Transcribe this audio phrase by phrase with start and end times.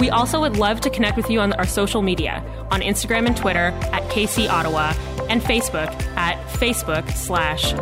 [0.00, 3.36] We also would love to connect with you on our social media on Instagram and
[3.36, 4.94] Twitter at KC Ottawa
[5.28, 7.74] and Facebook at Facebook slash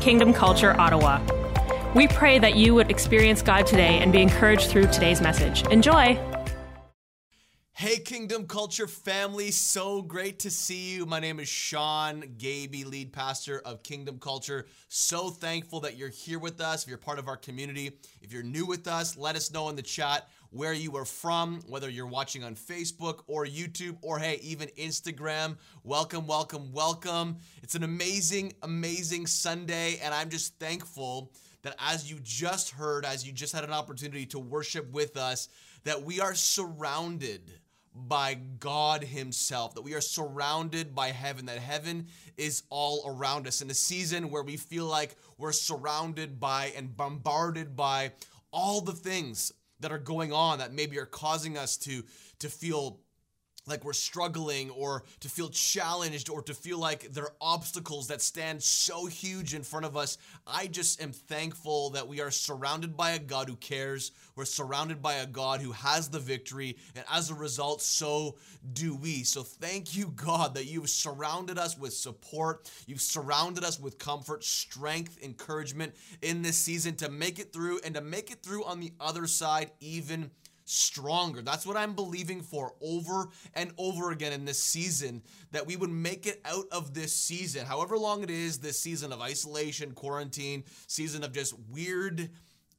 [0.00, 1.20] Kingdom Culture Ottawa.
[1.96, 5.66] We pray that you would experience God today and be encouraged through today's message.
[5.66, 6.16] Enjoy!
[7.76, 11.06] Hey, Kingdom Culture family, so great to see you.
[11.06, 14.66] My name is Sean Gaby, lead pastor of Kingdom Culture.
[14.86, 16.84] So thankful that you're here with us.
[16.84, 19.76] If you're part of our community, if you're new with us, let us know in
[19.76, 24.38] the chat where you are from, whether you're watching on Facebook or YouTube or hey,
[24.40, 25.56] even Instagram.
[25.82, 27.38] Welcome, welcome, welcome.
[27.64, 33.26] It's an amazing, amazing Sunday, and I'm just thankful that as you just heard, as
[33.26, 35.48] you just had an opportunity to worship with us,
[35.82, 37.40] that we are surrounded
[37.92, 42.06] by God Himself, that we are surrounded by heaven, that heaven
[42.36, 46.96] is all around us in a season where we feel like we're surrounded by and
[46.96, 48.12] bombarded by
[48.52, 52.04] all the things that are going on that maybe are causing us to
[52.38, 53.00] to feel
[53.66, 58.20] like we're struggling or to feel challenged or to feel like there are obstacles that
[58.20, 60.18] stand so huge in front of us.
[60.46, 64.12] I just am thankful that we are surrounded by a God who cares.
[64.36, 66.76] We're surrounded by a God who has the victory.
[66.94, 68.36] And as a result, so
[68.72, 69.22] do we.
[69.22, 72.70] So thank you, God, that you've surrounded us with support.
[72.86, 77.94] You've surrounded us with comfort, strength, encouragement in this season to make it through and
[77.94, 80.30] to make it through on the other side even
[80.64, 81.42] stronger.
[81.42, 85.90] That's what I'm believing for over and over again in this season that we would
[85.90, 90.64] make it out of this season, however long it is, this season of isolation, quarantine,
[90.86, 92.30] season of just weird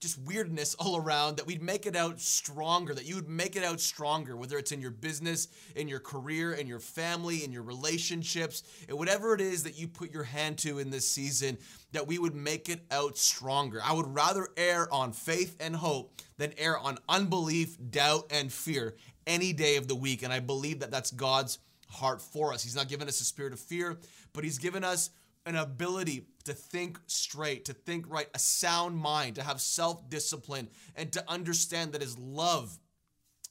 [0.01, 3.63] just weirdness all around that we'd make it out stronger that you would make it
[3.63, 7.63] out stronger whether it's in your business in your career in your family in your
[7.63, 11.57] relationships and whatever it is that you put your hand to in this season
[11.95, 13.81] that we would make it out stronger.
[13.83, 18.95] I would rather err on faith and hope than err on unbelief doubt and fear
[19.25, 20.23] any day of the week.
[20.23, 22.63] And i believe that that's god's heart for us.
[22.63, 23.97] He's not given us a spirit of fear
[24.35, 25.09] but he's given us
[25.47, 30.67] an ability to think straight, to think right, a sound mind, to have self discipline,
[30.95, 32.77] and to understand that His love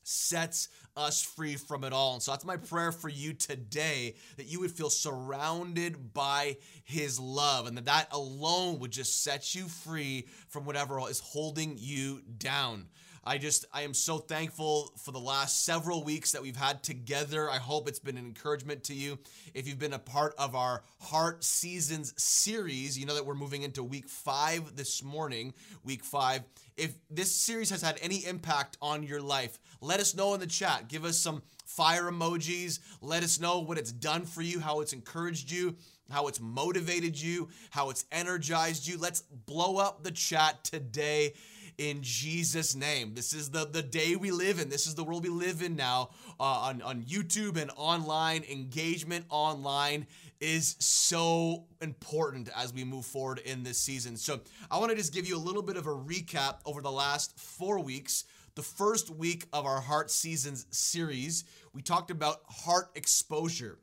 [0.04, 2.14] sets us free from it all.
[2.14, 7.18] And so that's my prayer for you today that you would feel surrounded by his
[7.18, 12.22] love and that that alone would just set you free from whatever is holding you
[12.38, 12.86] down.
[13.26, 17.48] I just, I am so thankful for the last several weeks that we've had together.
[17.50, 19.18] I hope it's been an encouragement to you.
[19.54, 23.62] If you've been a part of our Heart Seasons series, you know that we're moving
[23.62, 26.42] into week five this morning, week five.
[26.76, 30.46] If this series has had any impact on your life, let us know in the
[30.46, 30.88] chat.
[30.88, 32.78] Give us some fire emojis.
[33.00, 35.76] Let us know what it's done for you, how it's encouraged you,
[36.10, 38.98] how it's motivated you, how it's energized you.
[38.98, 41.32] Let's blow up the chat today
[41.78, 43.14] in Jesus' name.
[43.14, 44.68] This is the, the day we live in.
[44.68, 48.44] This is the world we live in now uh, on, on YouTube and online.
[48.50, 50.06] Engagement online
[50.40, 54.16] is so important as we move forward in this season.
[54.16, 54.40] So
[54.70, 57.38] I want to just give you a little bit of a recap over the last
[57.38, 58.24] four weeks.
[58.54, 63.78] The first week of our Heart Seasons series, we talked about heart exposure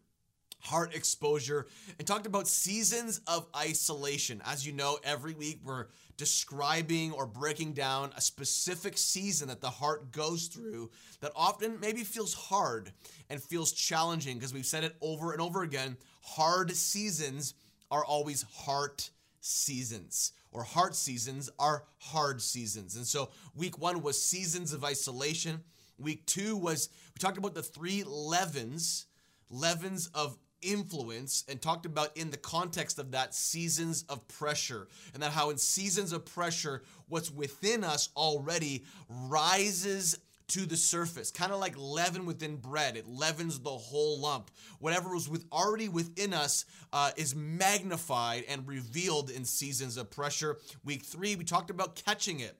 [0.61, 1.67] heart exposure
[1.97, 4.41] and talked about seasons of isolation.
[4.45, 9.69] As you know, every week we're describing or breaking down a specific season that the
[9.69, 12.91] heart goes through that often maybe feels hard
[13.29, 15.97] and feels challenging because we've said it over and over again.
[16.21, 17.55] Hard seasons
[17.89, 19.09] are always heart
[19.41, 22.95] seasons, or heart seasons are hard seasons.
[22.95, 25.61] And so, week one was seasons of isolation.
[25.97, 29.07] Week two was, we talked about the three leavens,
[29.49, 35.21] leavens of influence and talked about in the context of that seasons of pressure and
[35.23, 40.17] that how in seasons of pressure what's within us already rises
[40.51, 42.97] to the surface kind of like leaven within bread.
[42.97, 44.51] It leavens the whole lump.
[44.79, 50.57] Whatever was with already within us uh, is magnified and revealed in seasons of pressure.
[50.83, 52.57] Week three we talked about catching it.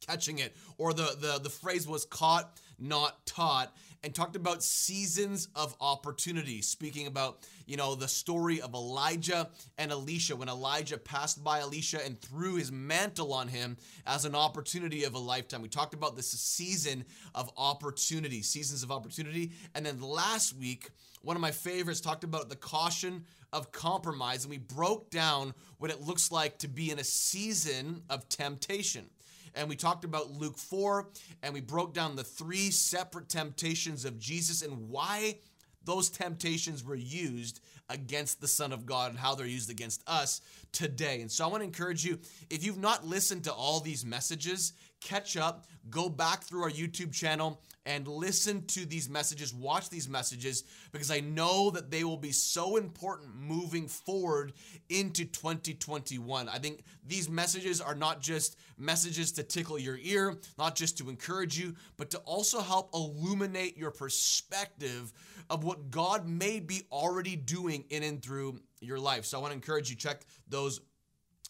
[0.00, 0.56] Catching it.
[0.78, 6.60] Or the, the, the phrase was caught, not taught, and talked about seasons of opportunity,
[6.60, 12.04] speaking about, you know, the story of Elijah and Elisha when Elijah passed by Elisha
[12.04, 13.76] and threw his mantle on him
[14.06, 15.62] as an opportunity of a lifetime.
[15.62, 17.04] We talked about this season
[17.34, 19.52] of opportunity, seasons of opportunity.
[19.74, 20.90] And then last week,
[21.22, 25.90] one of my favorites talked about the caution of compromise, and we broke down what
[25.90, 29.08] it looks like to be in a season of temptation
[29.54, 31.08] and we talked about Luke 4,
[31.42, 35.36] and we broke down the three separate temptations of Jesus and why
[35.84, 40.40] those temptations were used against the Son of God and how they're used against us
[40.72, 41.20] today.
[41.20, 42.18] And so I want to encourage you
[42.50, 44.72] if you've not listened to all these messages,
[45.02, 50.08] catch up, go back through our YouTube channel and listen to these messages, watch these
[50.08, 54.52] messages, because I know that they will be so important moving forward
[54.88, 56.48] into 2021.
[56.48, 61.10] I think these messages are not just messages to tickle your ear, not just to
[61.10, 65.12] encourage you, but to also help illuminate your perspective
[65.50, 69.24] of what God may be already doing in and through your life.
[69.24, 70.80] So I want to encourage you check those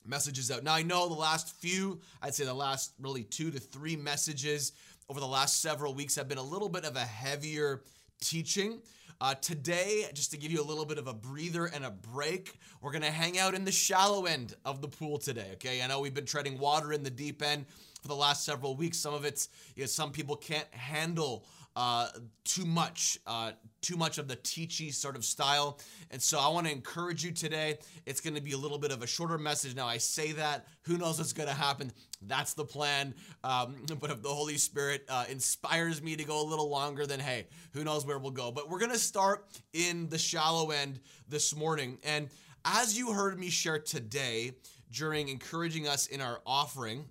[0.06, 0.62] messages out.
[0.62, 4.72] Now I know the last few, I'd say the last really 2 to 3 messages
[5.08, 7.82] over the last several weeks have been a little bit of a heavier
[8.20, 8.80] teaching.
[9.20, 12.58] Uh, today, just to give you a little bit of a breather and a break,
[12.80, 15.50] we're going to hang out in the shallow end of the pool today.
[15.52, 17.66] Okay, I know we've been treading water in the deep end
[18.00, 18.98] for the last several weeks.
[18.98, 21.46] Some of it's, you know, some people can't handle
[21.76, 22.08] uh,
[22.44, 23.52] too much, uh,
[23.82, 25.78] too much of the teachy sort of style.
[26.10, 27.78] And so I want to encourage you today.
[28.06, 29.74] It's going to be a little bit of a shorter message.
[29.74, 31.92] Now, I say that, who knows what's going to happen?
[32.22, 33.14] That's the plan.
[33.44, 37.20] Um, but if the Holy Spirit uh, inspires me to go a little longer, then
[37.20, 38.50] hey, who knows where we'll go.
[38.52, 41.98] But we're going to start in the shallow end this morning.
[42.04, 42.28] And
[42.64, 44.52] as you heard me share today
[44.92, 47.06] during encouraging us in our offering,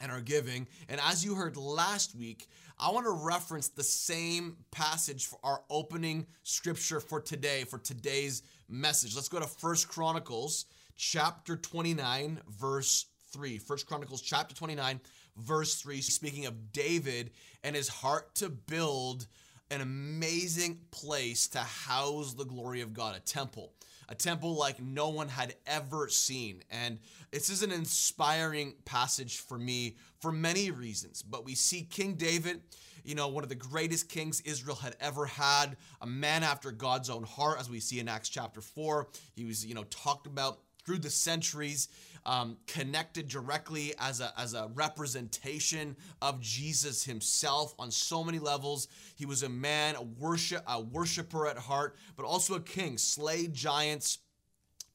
[0.00, 0.66] and our giving.
[0.88, 2.48] And as you heard last week,
[2.80, 8.44] I want to reference the same passage for our opening scripture for today, for today's
[8.68, 9.16] message.
[9.16, 10.66] Let's go to First Chronicles
[10.96, 13.58] chapter 29, verse 3.
[13.58, 15.00] First Chronicles chapter 29,
[15.38, 17.32] verse 3, speaking of David
[17.64, 19.26] and his heart to build
[19.72, 23.72] an amazing place to house the glory of God, a temple
[24.08, 26.62] a temple like no one had ever seen.
[26.70, 26.98] And
[27.30, 31.22] this is an inspiring passage for me for many reasons.
[31.22, 32.62] But we see King David,
[33.04, 37.10] you know, one of the greatest kings Israel had ever had, a man after God's
[37.10, 39.08] own heart, as we see in Acts chapter 4.
[39.34, 41.88] He was, you know, talked about through the centuries
[42.26, 48.88] um, connected directly as a, as a representation of Jesus himself on so many levels.
[49.16, 53.54] He was a man, a worship, a worshiper at heart, but also a king, slayed
[53.54, 54.18] giants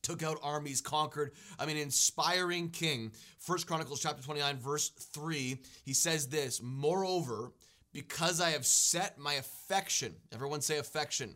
[0.04, 1.32] took out armies, conquered.
[1.58, 3.14] I mean, inspiring king.
[3.40, 7.54] First Chronicles chapter 29, verse 3, he says this Moreover,
[7.92, 11.36] because I have set my affection, everyone say affection,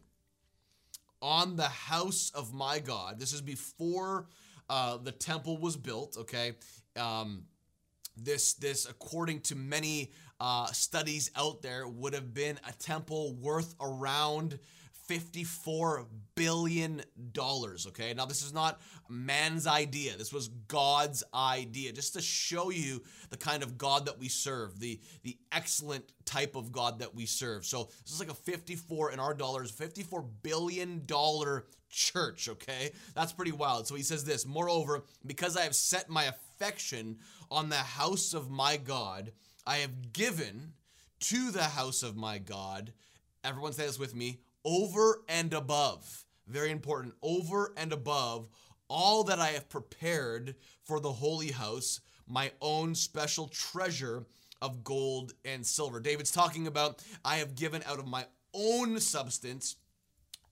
[1.22, 3.20] on the house of my God.
[3.20, 4.28] This is before
[4.70, 6.18] uh, the temple was built.
[6.18, 6.54] Okay,
[6.98, 7.44] um,
[8.16, 13.76] this this according to many uh, studies out there would have been a temple worth
[13.82, 14.60] around
[15.08, 16.06] 54
[16.36, 18.14] billion dollars okay?
[18.14, 18.80] Now this is not
[19.10, 20.18] man's idea.
[20.18, 21.94] This was god's idea.
[21.94, 26.56] Just to show you the kind of god that we serve the the excellent type
[26.56, 27.66] of god that we serve.
[27.66, 33.34] So this is like a 54 in our dollars 54 billion dollar church okay that's
[33.34, 37.18] pretty wild so he says this moreover because i have set my affection
[37.50, 39.32] on the house of my god
[39.66, 40.74] i have given
[41.20, 42.92] to the house of my god
[43.44, 48.50] everyone say this with me over and above, very important, over and above
[48.90, 54.26] all that I have prepared for the holy house, my own special treasure
[54.62, 56.02] of gold and silver.
[56.02, 59.78] David's talking about, I have given out of my own substance,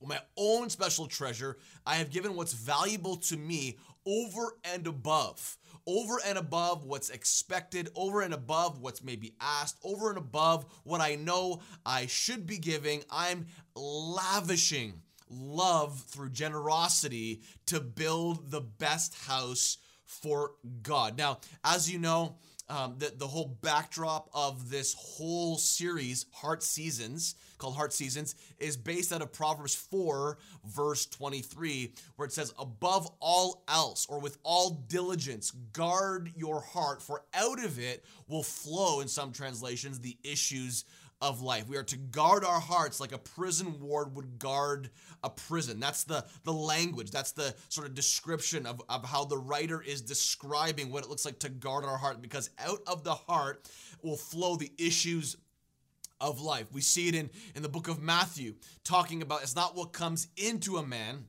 [0.08, 1.58] my own special treasure.
[1.86, 5.58] I have given what's valuable to me over and above
[5.88, 11.02] over and above what's expected, over and above what's maybe asked, over and above what
[11.02, 13.04] I know I should be giving.
[13.12, 21.18] I'm lavishing love through generosity to build the best house for God.
[21.18, 22.38] Now, as you know,
[22.70, 28.76] um, the, the whole backdrop of this whole series, Heart Seasons, called Heart Seasons, is
[28.76, 34.38] based out of Proverbs 4, verse 23, where it says, Above all else, or with
[34.44, 40.18] all diligence, guard your heart, for out of it will flow, in some translations, the
[40.24, 40.86] issues
[41.22, 41.68] of life.
[41.68, 44.90] We are to guard our hearts like a prison ward would guard
[45.24, 45.80] a prison.
[45.80, 50.02] That's the, the language, that's the sort of description of, of how the writer is
[50.02, 53.70] describing what it looks like to guard our heart, because out of the heart
[54.04, 55.38] will flow the issues
[56.20, 56.68] of life.
[56.72, 60.28] We see it in, in the book of Matthew, talking about it's not what comes
[60.38, 61.26] into a man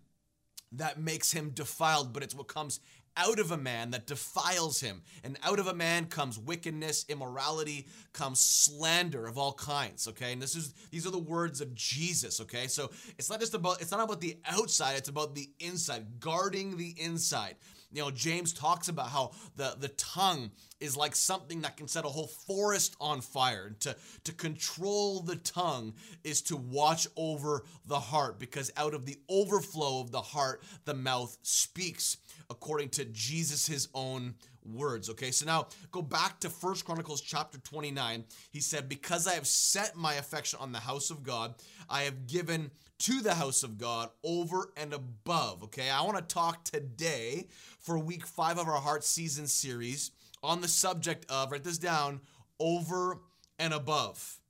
[0.73, 2.81] that makes him defiled, but it's what comes
[3.17, 5.03] out of a man that defiles him.
[5.25, 10.09] And out of a man comes wickedness, immorality, comes slander of all kinds.
[10.09, 10.33] Okay.
[10.33, 12.41] And this is these are the words of Jesus.
[12.41, 12.67] Okay.
[12.67, 16.77] So it's not just about it's not about the outside, it's about the inside, guarding
[16.77, 17.57] the inside.
[17.97, 20.51] You know, James talks about how the, the tongue
[20.81, 23.75] is like something that can set a whole forest on fire.
[23.81, 29.17] To, to control the tongue is to watch over the heart because out of the
[29.31, 32.19] overflow of the heart, the mouth speaks,
[32.51, 34.35] according to Jesus' his own
[34.73, 35.11] words.
[35.11, 38.25] Okay, so now go back to First Chronicles chapter 29.
[38.51, 41.55] He said, Because I have set my affection on the house of God,
[41.89, 45.65] I have given to the house of God over and above.
[45.65, 47.47] Okay, I want to talk today
[47.79, 50.11] for week five of our Heart Season series
[50.43, 52.21] on the subject of, write this down,
[52.59, 53.21] over
[53.59, 54.41] and above.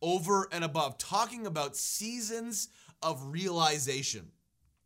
[0.00, 2.68] Over and above, talking about seasons
[3.02, 4.28] of realization.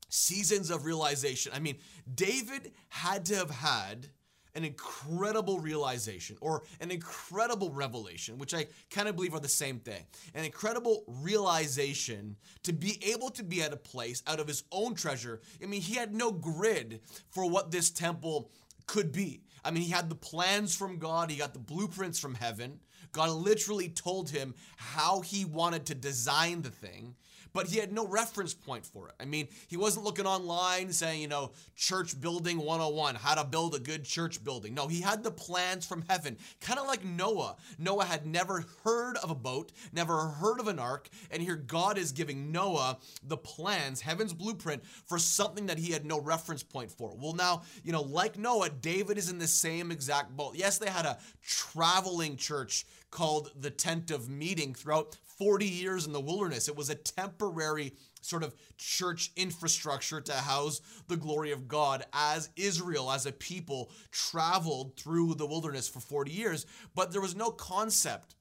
[0.09, 1.53] Seasons of realization.
[1.55, 1.77] I mean,
[2.13, 4.09] David had to have had
[4.57, 9.79] an incredible realization or an incredible revelation, which I kind of believe are the same
[9.79, 10.03] thing.
[10.35, 14.95] An incredible realization to be able to be at a place out of his own
[14.95, 15.41] treasure.
[15.63, 18.51] I mean, he had no grid for what this temple
[18.87, 19.43] could be.
[19.65, 22.81] I mean, he had the plans from God, he got the blueprints from heaven.
[23.13, 27.15] God literally told him how he wanted to design the thing
[27.57, 29.15] but he had no reference point for it.
[29.19, 33.75] I mean, he wasn't looking online saying, you know, church building 101, how to build
[33.75, 34.75] a good church building.
[34.75, 37.57] No, he had the plans from heaven, kind of like Noah.
[37.79, 41.97] Noah had never heard of a boat, never heard of an ark, and here God
[41.97, 46.91] is giving Noah the plans, heaven's blueprint for something that he had no reference point
[46.91, 47.17] for.
[47.19, 50.57] Well, now, you know, like Noah, David is in the same exact boat.
[50.57, 52.85] Yes, they had a traveling church
[53.17, 56.69] called the tent of meeting throughout 40 years in the wilderness.
[56.69, 62.51] It was a temporary sort of church infrastructure to house the glory of God as
[62.57, 66.67] Israel, as a people, traveled through the wilderness for 40 years.
[66.95, 68.35] But there was no concept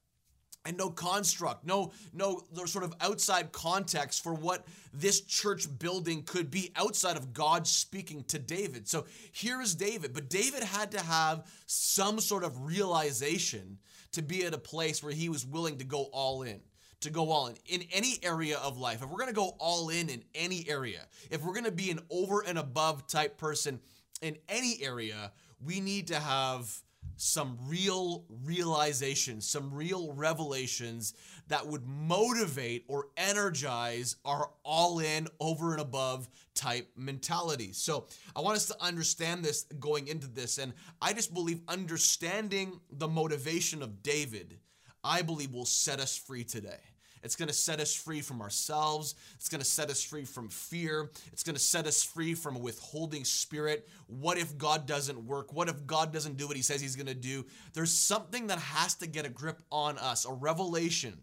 [0.66, 6.50] and no construct, no no sort of outside context for what this church building could
[6.50, 8.86] be outside of God speaking to David.
[8.88, 13.78] So here is David, but David had to have some sort of realization
[14.16, 16.60] to be at a place where he was willing to go all in
[17.00, 19.02] to go all in in any area of life.
[19.02, 21.90] If we're going to go all in in any area, if we're going to be
[21.90, 23.80] an over and above type person
[24.22, 26.74] in any area, we need to have
[27.16, 31.14] some real realizations, some real revelations
[31.48, 37.72] that would motivate or energize our all in, over and above type mentality.
[37.72, 40.58] So I want us to understand this going into this.
[40.58, 44.58] And I just believe understanding the motivation of David
[45.06, 46.80] I believe will set us free today.
[47.26, 49.16] It's going to set us free from ourselves.
[49.34, 51.10] It's going to set us free from fear.
[51.32, 53.88] It's going to set us free from a withholding spirit.
[54.06, 55.52] What if God doesn't work?
[55.52, 57.44] What if God doesn't do what he says he's going to do?
[57.74, 61.18] There's something that has to get a grip on us, a revelation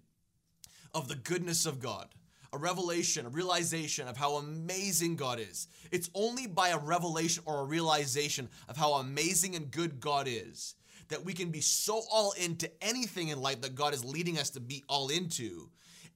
[0.93, 2.09] of the goodness of God
[2.51, 5.67] a revelation, a realization of how amazing God is.
[5.91, 10.75] It's only by a revelation or a realization of how amazing and good God is
[11.09, 14.49] that we can be so all into anything in life that God is leading us
[14.51, 15.69] to be all into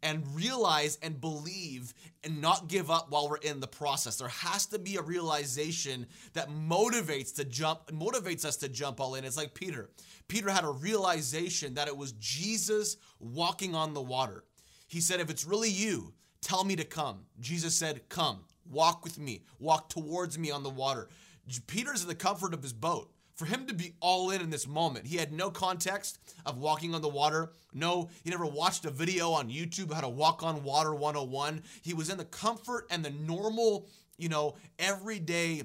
[0.04, 4.18] and realize and believe and not give up while we're in the process.
[4.18, 9.16] There has to be a realization that motivates to jump motivates us to jump all
[9.16, 9.26] in.
[9.26, 9.90] It's like Peter.
[10.28, 14.44] Peter had a realization that it was Jesus walking on the water.
[14.88, 19.18] He said, "If it's really you, tell me to come." Jesus said, "Come, walk with
[19.18, 19.44] me.
[19.60, 21.10] Walk towards me on the water."
[21.66, 24.68] Peter's in the comfort of his boat for him to be all in in this
[24.68, 25.06] moment.
[25.06, 27.54] He had no context of walking on the water.
[27.74, 31.62] No, he never watched a video on YouTube how to walk on water 101.
[31.84, 35.64] He was in the comfort and the normal, you know, everyday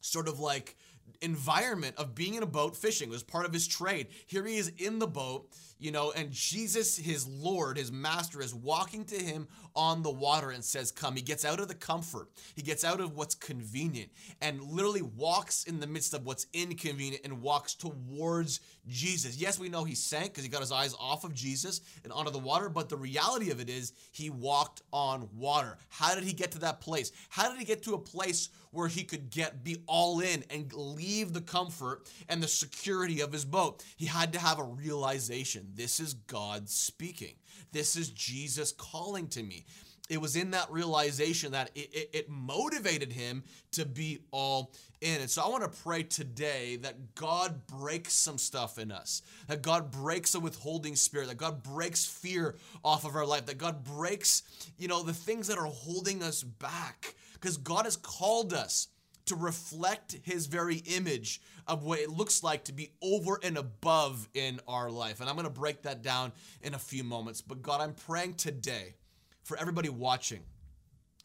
[0.00, 0.76] sort of like
[1.20, 3.08] environment of being in a boat fishing.
[3.08, 4.08] It was part of his trade.
[4.26, 8.54] Here he is in the boat, you know, and Jesus, his Lord, his master, is
[8.54, 11.16] walking to him on the water and says, Come.
[11.16, 15.64] He gets out of the comfort, he gets out of what's convenient and literally walks
[15.64, 19.36] in the midst of what's inconvenient and walks towards Jesus.
[19.36, 22.30] Yes, we know he sank because he got his eyes off of Jesus and onto
[22.30, 25.76] the water, but the reality of it is he walked on water.
[25.88, 27.12] How did he get to that place?
[27.28, 30.72] How did he get to a place where he could get be all in and
[30.72, 33.84] leave the comfort and the security of his boat?
[33.96, 37.34] He had to have a realization this is God speaking.
[37.72, 39.64] This is Jesus calling to me.
[40.10, 43.42] It was in that realization that it, it, it motivated him
[43.72, 45.20] to be all in.
[45.20, 49.62] And so I want to pray today that God breaks some stuff in us, that
[49.62, 53.82] God breaks a withholding spirit, that God breaks fear off of our life, that God
[53.82, 54.42] breaks,
[54.78, 57.14] you know, the things that are holding us back.
[57.32, 58.88] Because God has called us
[59.26, 64.28] to reflect his very image of what it looks like to be over and above
[64.34, 65.20] in our life.
[65.20, 67.40] And I'm going to break that down in a few moments.
[67.40, 68.94] But God, I'm praying today
[69.42, 70.40] for everybody watching.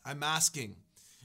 [0.06, 0.76] I'm asking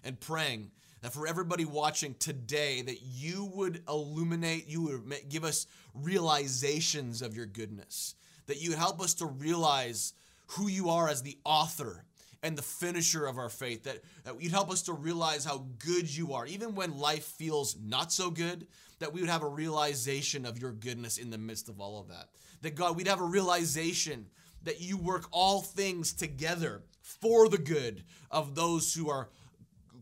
[0.02, 5.66] and praying that for everybody watching today that you would illuminate, you would give us
[5.94, 8.14] realizations of your goodness,
[8.46, 10.14] that you help us to realize
[10.48, 12.04] who you are as the author
[12.44, 16.14] and the finisher of our faith, that, that you'd help us to realize how good
[16.14, 18.66] you are, even when life feels not so good,
[18.98, 22.08] that we would have a realization of your goodness in the midst of all of
[22.08, 22.28] that.
[22.60, 24.26] That God, we'd have a realization
[24.62, 29.30] that you work all things together for the good of those who are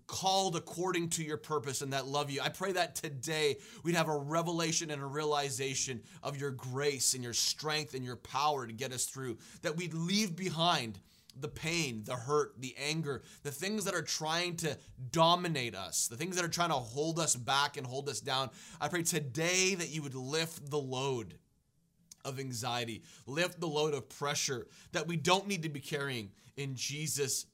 [0.09, 2.41] called according to your purpose and that love you.
[2.43, 7.23] I pray that today we'd have a revelation and a realization of your grace and
[7.23, 10.99] your strength and your power to get us through, that we'd leave behind
[11.39, 14.77] the pain, the hurt, the anger, the things that are trying to
[15.11, 18.51] dominate us, the things that are trying to hold us back and hold us down.
[18.81, 21.39] I pray today that you would lift the load
[22.25, 26.75] of anxiety, lift the load of pressure that we don't need to be carrying in
[26.75, 27.47] Jesus'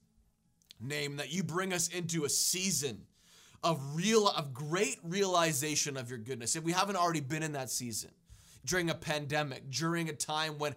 [0.81, 3.07] name, that you bring us into a season
[3.65, 6.55] of real of great realization of your goodness.
[6.55, 8.11] If we haven't already been in that season,
[8.65, 10.75] during a pandemic, during a time when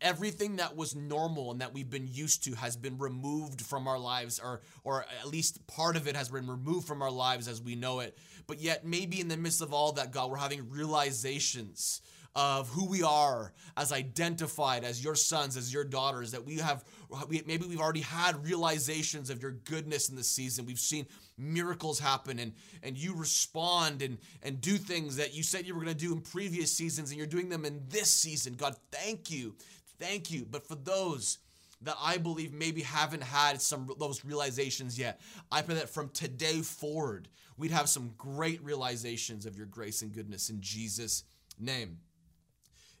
[0.00, 3.98] everything that was normal and that we've been used to has been removed from our
[3.98, 7.60] lives or or at least part of it has been removed from our lives as
[7.60, 8.16] we know it.
[8.46, 12.02] But yet maybe in the midst of all that god we're having realizations
[12.36, 16.84] of who we are as identified as your sons as your daughters that we have
[17.28, 20.64] we, maybe we've already had realizations of your goodness in the season.
[20.64, 22.52] We've seen miracles happen and
[22.82, 26.12] and you respond and and do things that you said you were going to do
[26.12, 28.54] in previous seasons and you're doing them in this season.
[28.54, 29.56] God thank you
[30.00, 30.46] Thank you.
[30.50, 31.38] But for those
[31.82, 35.20] that I believe maybe haven't had some those realizations yet,
[35.52, 40.12] I pray that from today forward, we'd have some great realizations of your grace and
[40.12, 41.24] goodness in Jesus'
[41.58, 41.98] name.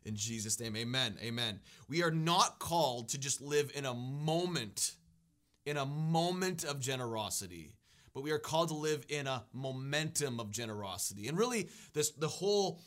[0.04, 1.16] In Jesus' name, amen.
[1.22, 1.60] Amen.
[1.88, 4.92] We are not called to just live in a moment,
[5.66, 7.74] in a moment of generosity
[8.14, 11.28] but we are called to live in a momentum of generosity.
[11.28, 12.80] And really, this the whole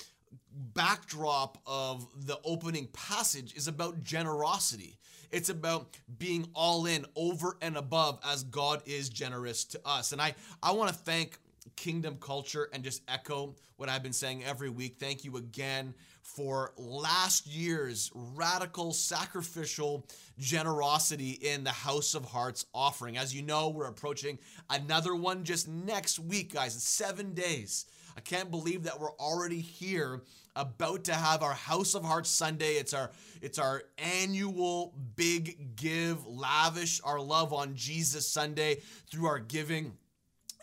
[0.74, 4.98] backdrop of the opening passage is about generosity.
[5.32, 10.12] It's about being all in over and above as God is generous to us.
[10.12, 11.40] And I, I want to thank
[11.76, 14.98] Kingdom Culture and just echo what I've been saying every week.
[15.00, 23.18] Thank you again for last year's radical sacrificial generosity in the House of Hearts offering.
[23.18, 26.74] As you know, we're approaching another one just next week, guys.
[26.82, 27.86] Seven days.
[28.16, 30.22] I can't believe that we're already here
[30.56, 32.74] about to have our House of Hearts Sunday.
[32.74, 39.40] It's our it's our annual big give, lavish our love on Jesus Sunday through our
[39.40, 39.94] giving.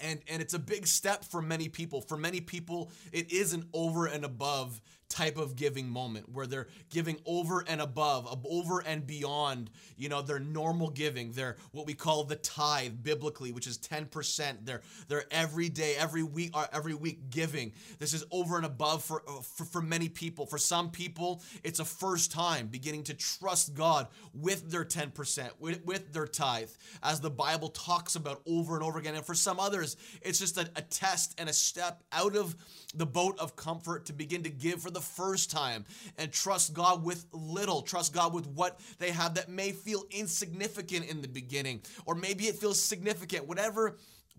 [0.01, 2.01] And and it's a big step for many people.
[2.01, 6.68] For many people, it is an over and above type of giving moment where they're
[6.88, 11.92] giving over and above, over and beyond, you know, their normal giving, their what we
[11.92, 14.64] call the tithe biblically, which is 10%.
[14.64, 17.73] Their their every day, every week, uh, every week giving.
[17.99, 20.46] This is over and above for, uh, for for many people.
[20.46, 25.85] For some people, it's a first time beginning to trust God with their 10%, with,
[25.85, 26.70] with their tithe,
[27.03, 29.14] as the Bible talks about over and over again.
[29.14, 32.57] And for some others, it's just a, a test and a step out of
[32.94, 35.85] the boat of comfort to begin to give for the first time
[36.19, 41.07] and trust God with little, trust God with what they have that may feel insignificant
[41.07, 43.97] in the beginning, or maybe it feels significant, whatever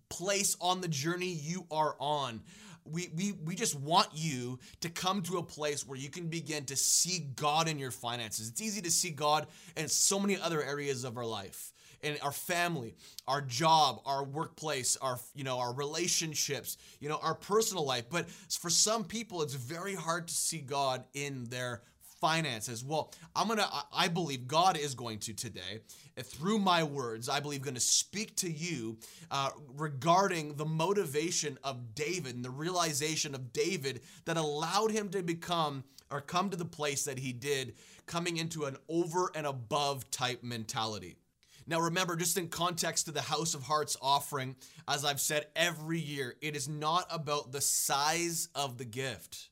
[0.10, 2.42] place on the journey you are on.
[2.84, 6.66] We, we, we just want you to come to a place where you can begin
[6.66, 8.50] to see God in your finances.
[8.50, 9.46] It's easy to see God
[9.78, 11.72] in so many other areas of our life
[12.04, 12.96] in our family,
[13.28, 18.06] our job, our workplace, our you know, our relationships, you know, our personal life.
[18.10, 21.82] But for some people it's very hard to see God in their
[22.20, 22.86] finances.
[22.86, 25.80] Well, I'm going to I believe God is going to today
[26.20, 28.98] through my words, I believe going to speak to you
[29.32, 35.24] uh, regarding the motivation of David and the realization of David that allowed him to
[35.24, 37.74] become or come to the place that he did,
[38.06, 41.16] coming into an over and above type mentality.
[41.72, 44.58] Now, remember, just in context to the House of Hearts offering,
[44.90, 49.48] as I've said every year, it is not about the size of the gift.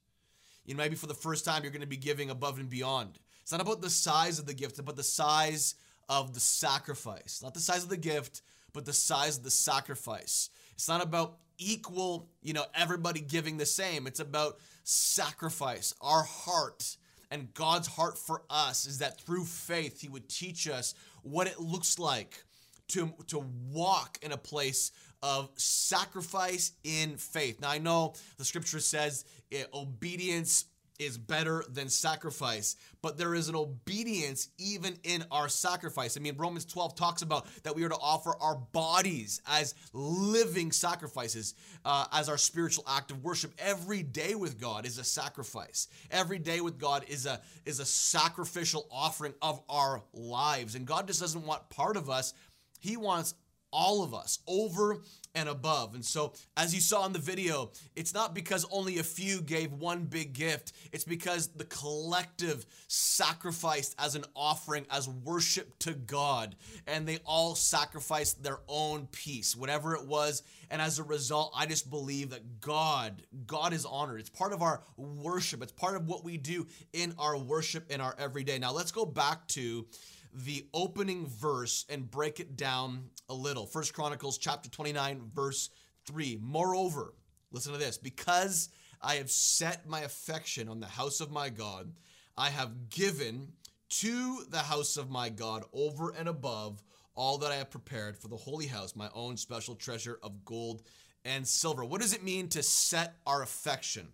[0.66, 3.20] You know, maybe for the first time, you're going to be giving above and beyond.
[3.42, 5.76] It's not about the size of the gift, but the size
[6.10, 7.40] of the sacrifice.
[7.42, 8.42] Not the size of the gift,
[8.74, 10.50] but the size of the sacrifice.
[10.74, 14.08] It's not about equal, you know, everybody giving the same.
[14.08, 15.96] It's about sacrifice.
[16.02, 16.98] Our heart
[17.32, 21.60] and God's heart for us is that through faith, He would teach us what it
[21.60, 22.44] looks like
[22.90, 23.40] to, to
[23.72, 27.60] walk in a place of sacrifice in faith.
[27.62, 30.66] Now, I know the scripture says it, eh, obedience
[31.00, 36.18] is better than sacrifice, but there is an obedience even in our sacrifice.
[36.18, 40.72] I mean, Romans 12 talks about that we are to offer our bodies as living
[40.72, 43.54] sacrifices, uh, as our spiritual act of worship.
[43.58, 45.88] Every day with God is a sacrifice.
[46.12, 50.76] Every day with God is a is a sacrificial offering of our lives.
[50.76, 52.34] And God just doesn't want part of us;
[52.80, 53.34] He wants
[53.72, 55.02] all of us over
[55.36, 55.94] and above.
[55.94, 59.72] And so, as you saw in the video, it's not because only a few gave
[59.72, 66.56] one big gift, it's because the collective sacrificed as an offering, as worship to God,
[66.88, 70.44] and they all sacrificed their own piece, whatever it was.
[70.72, 74.20] And as a result, I just believe that God, God is honored.
[74.20, 78.02] It's part of our worship, it's part of what we do in our worship in
[78.02, 78.58] our everyday.
[78.60, 79.86] Now, let's go back to
[80.34, 83.66] the opening verse and break it down a little.
[83.66, 85.70] First Chronicles chapter 29 verse
[86.06, 86.40] 3.
[86.42, 87.14] Moreover,
[87.52, 88.70] listen to this, because
[89.02, 91.92] I have set my affection on the house of my God,
[92.38, 93.54] I have given
[93.90, 96.82] to the house of my God over and above
[97.16, 100.84] all that I have prepared for the holy house, my own special treasure of gold
[101.26, 101.84] and silver.
[101.84, 104.08] What does it mean to set our affection?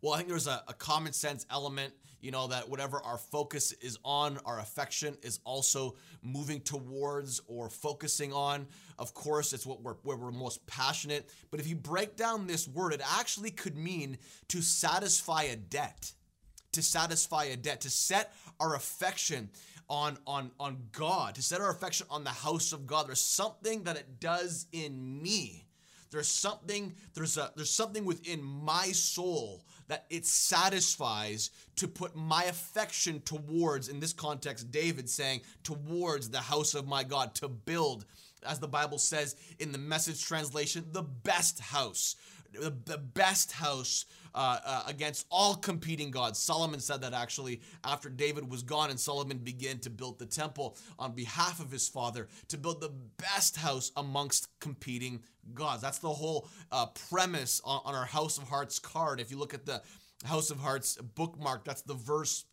[0.00, 3.72] Well, I think there's a, a common sense element you know, that whatever our focus
[3.72, 8.66] is on, our affection is also moving towards or focusing on.
[8.98, 11.30] Of course, it's what we're, where we're most passionate.
[11.50, 16.12] But if you break down this word, it actually could mean to satisfy a debt,
[16.72, 19.50] to satisfy a debt, to set our affection
[19.90, 23.08] on on on God, to set our affection on the house of God.
[23.08, 25.64] There's something that it does in me.
[26.10, 32.44] There's something there's a there's something within my soul that it satisfies to put my
[32.44, 38.04] affection towards, in this context, David saying, towards the house of my God, to build,
[38.46, 42.16] as the Bible says in the message translation, the best house.
[42.52, 46.38] The, the best house uh, uh, against all competing gods.
[46.38, 50.76] Solomon said that actually after David was gone, and Solomon began to build the temple
[50.98, 55.22] on behalf of his father to build the best house amongst competing
[55.54, 55.82] gods.
[55.82, 59.20] That's the whole uh, premise on, on our House of Hearts card.
[59.20, 59.82] If you look at the
[60.24, 62.44] House of Hearts bookmark, that's the verse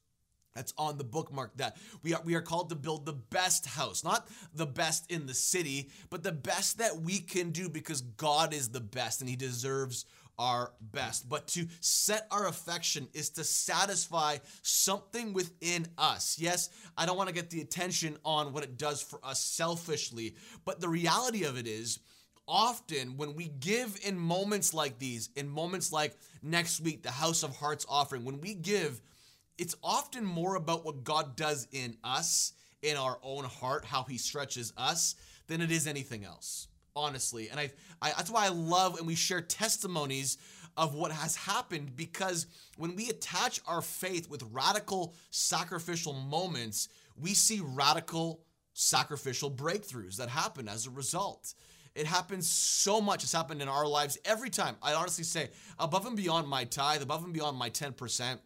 [0.55, 4.03] that's on the bookmark that we are, we are called to build the best house,
[4.03, 8.53] not the best in the city, but the best that we can do because God
[8.53, 10.05] is the best and He deserves
[10.39, 11.29] our best.
[11.29, 16.37] But to set our affection is to satisfy something within us.
[16.39, 20.35] Yes, I don't want to get the attention on what it does for us selfishly,
[20.63, 21.99] but the reality of it is,
[22.47, 27.43] often when we give in moments like these, in moments like next week, the House
[27.43, 29.01] of Hearts offering, when we give,
[29.57, 34.17] it's often more about what God does in us, in our own heart, how He
[34.17, 35.15] stretches us,
[35.47, 36.67] than it is anything else.
[36.95, 40.37] Honestly, and I, I that's why I love and we share testimonies
[40.77, 46.89] of what has happened because when we attach our faith with radical sacrificial moments,
[47.19, 48.41] we see radical
[48.73, 51.53] sacrificial breakthroughs that happen as a result.
[51.95, 53.23] It happens so much.
[53.23, 54.75] It's happened in our lives every time.
[54.83, 58.37] I honestly say, above and beyond my tithe, above and beyond my 10%,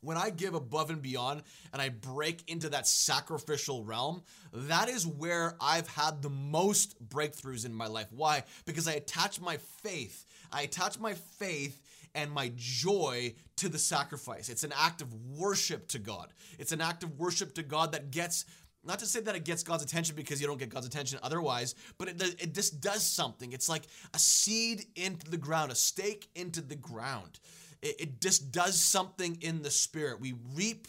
[0.00, 5.06] when I give above and beyond and I break into that sacrificial realm, that is
[5.06, 8.08] where I've had the most breakthroughs in my life.
[8.10, 8.44] Why?
[8.64, 10.26] Because I attach my faith.
[10.52, 11.80] I attach my faith
[12.14, 14.48] and my joy to the sacrifice.
[14.48, 16.32] It's an act of worship to God.
[16.58, 18.46] It's an act of worship to God that gets
[18.86, 21.74] not to say that it gets God's attention because you don't get God's attention otherwise,
[21.98, 23.52] but it, it just does something.
[23.52, 23.82] It's like
[24.14, 27.40] a seed into the ground, a stake into the ground.
[27.86, 30.20] It, it just does something in the spirit.
[30.20, 30.88] We reap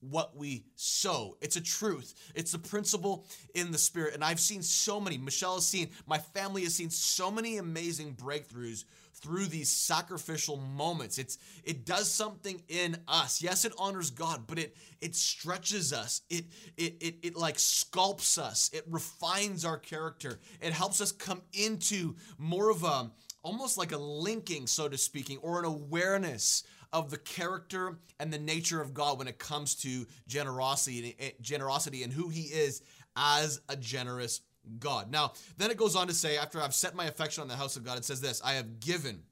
[0.00, 1.36] what we sow.
[1.40, 2.14] It's a truth.
[2.34, 4.14] It's a principle in the spirit.
[4.14, 8.14] And I've seen so many, Michelle has seen, my family has seen so many amazing
[8.14, 11.18] breakthroughs through these sacrificial moments.
[11.18, 13.40] It's it does something in us.
[13.40, 16.20] Yes, it honors God, but it it stretches us.
[16.28, 16.44] It
[16.76, 18.70] it it, it like sculpts us.
[18.74, 20.38] It refines our character.
[20.60, 23.10] It helps us come into more of a
[23.46, 28.38] almost like a linking, so to speaking, or an awareness of the character and the
[28.38, 32.82] nature of God when it comes to generosity, eh, generosity and who He is
[33.16, 34.40] as a generous
[34.80, 35.12] God.
[35.12, 37.76] Now, then it goes on to say, after I've set my affection on the house
[37.76, 39.22] of God, it says this I have given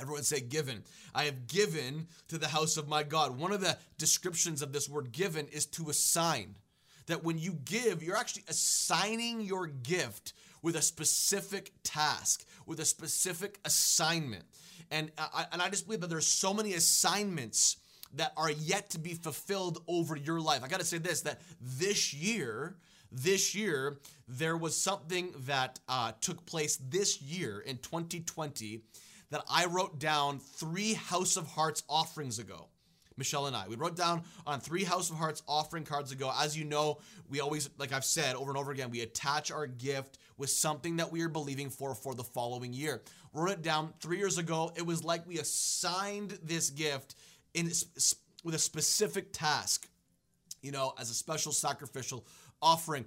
[0.00, 0.82] Everyone say given.
[1.14, 3.38] I have given to the house of my God.
[3.38, 6.56] One of the descriptions of this word given is to assign.
[7.06, 12.84] That when you give, you're actually assigning your gift with a specific task, with a
[12.84, 14.44] specific assignment.
[14.90, 17.76] And I, and I just believe that there's so many assignments
[18.14, 20.62] that are yet to be fulfilled over your life.
[20.62, 22.76] I got to say this that this year,
[23.10, 23.98] this year,
[24.28, 28.82] there was something that uh, took place this year in 2020
[29.30, 32.68] that I wrote down three House of Hearts offerings ago.
[33.22, 33.68] Michelle and I.
[33.68, 36.32] We wrote down on three House of Hearts offering cards ago.
[36.36, 39.68] As you know, we always, like I've said over and over again, we attach our
[39.68, 43.00] gift with something that we are believing for for the following year.
[43.32, 44.72] Wrote it down three years ago.
[44.74, 47.14] It was like we assigned this gift
[47.54, 47.70] in
[48.42, 49.86] with a specific task,
[50.60, 52.26] you know, as a special sacrificial
[52.60, 53.04] offering,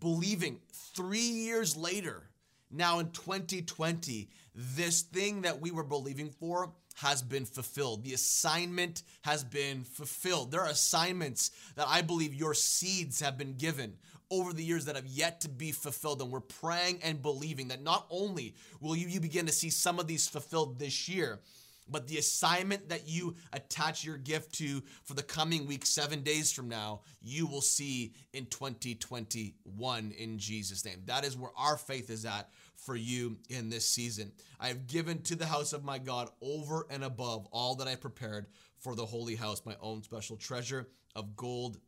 [0.00, 0.60] believing
[0.96, 2.22] three years later,
[2.70, 8.04] now in 2020, this thing that we were believing for has been fulfilled.
[8.04, 10.50] The assignment has been fulfilled.
[10.50, 13.94] There are assignments that I believe your seeds have been given
[14.30, 16.22] over the years that have yet to be fulfilled.
[16.22, 19.98] And we're praying and believing that not only will you, you begin to see some
[19.98, 21.40] of these fulfilled this year,
[21.88, 26.50] but the assignment that you attach your gift to for the coming week, seven days
[26.50, 31.02] from now, you will see in 2021 in Jesus' name.
[31.06, 32.48] That is where our faith is at
[32.84, 34.32] for you in this season.
[34.60, 37.96] I have given to the house of my God over and above all that I
[37.96, 38.46] prepared
[38.78, 41.78] for the holy house, my own special treasure of gold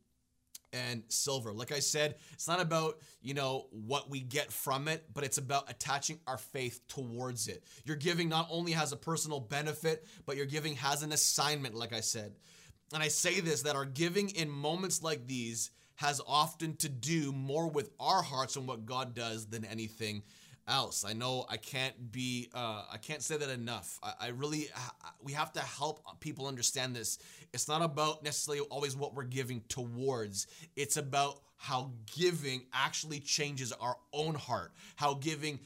[0.73, 1.53] and silver.
[1.53, 5.37] Like I said, it's not about, you know, what we get from it, but it's
[5.37, 7.63] about attaching our faith towards it.
[7.85, 11.93] Your giving not only has a personal benefit, but your giving has an assignment, like
[11.93, 12.33] I said.
[12.93, 17.31] And I say this that our giving in moments like these has often to do
[17.31, 20.23] more with our hearts and what God does than anything
[20.67, 21.05] else.
[21.05, 23.99] I know I can't be, uh, I can't say that enough.
[24.03, 24.67] I, I really,
[25.23, 27.19] we have to help people understand this.
[27.53, 33.71] It's not about necessarily always what we're giving towards, it's about how giving actually changes
[33.73, 35.59] our own heart, how giving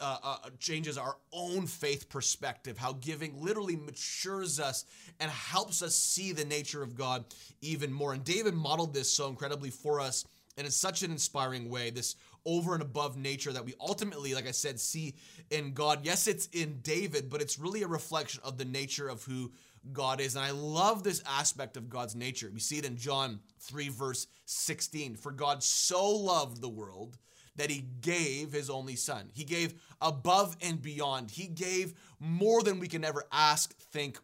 [0.00, 4.84] uh, uh, changes our own faith perspective, how giving literally matures us
[5.20, 7.24] and helps us see the nature of God
[7.60, 8.14] even more.
[8.14, 10.24] And David modeled this so incredibly for us
[10.56, 11.90] and in such an inspiring way.
[11.90, 15.14] This over and above nature that we ultimately, like I said, see
[15.50, 16.00] in God.
[16.04, 19.52] Yes, it's in David, but it's really a reflection of the nature of who
[19.92, 20.36] God is.
[20.36, 22.50] And I love this aspect of God's nature.
[22.52, 25.16] We see it in John 3, verse 16.
[25.16, 27.18] For God so loved the world
[27.56, 29.28] that he gave his only son.
[29.32, 31.30] He gave above and beyond.
[31.30, 34.18] He gave more than we can ever ask, think,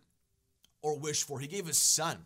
[0.82, 1.38] or wish for.
[1.38, 2.24] He gave his son.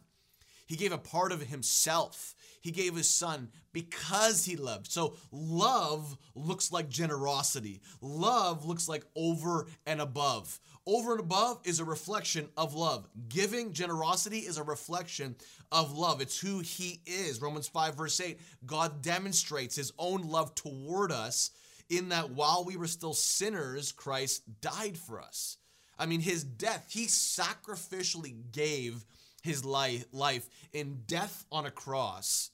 [0.66, 2.35] He gave a part of himself.
[2.64, 4.90] He gave his son because he loved.
[4.90, 7.83] So love looks like generosity.
[8.00, 10.59] Love looks like over and above.
[10.87, 13.07] Over and above is a reflection of love.
[13.29, 15.37] Giving generosity is a reflection
[15.70, 16.22] of love.
[16.22, 17.42] It's who he is.
[17.42, 21.50] Romans 5, verse 8 God demonstrates his own love toward us
[21.90, 25.59] in that while we were still sinners, Christ died for us.
[25.98, 29.05] I mean, his death, he sacrificially gave
[29.42, 32.50] his life, life in death on a cross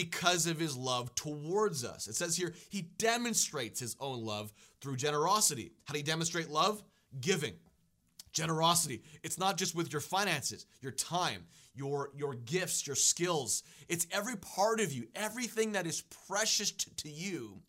[0.00, 2.08] because of his love towards us.
[2.08, 5.72] It says here, he demonstrates his own love through generosity.
[5.84, 6.82] How do you demonstrate love?
[7.20, 7.52] Giving.
[8.32, 9.02] Generosity.
[9.22, 13.62] It's not just with your finances, your time, your, your gifts, your skills.
[13.90, 17.60] It's every part of you, everything that is precious to, to you,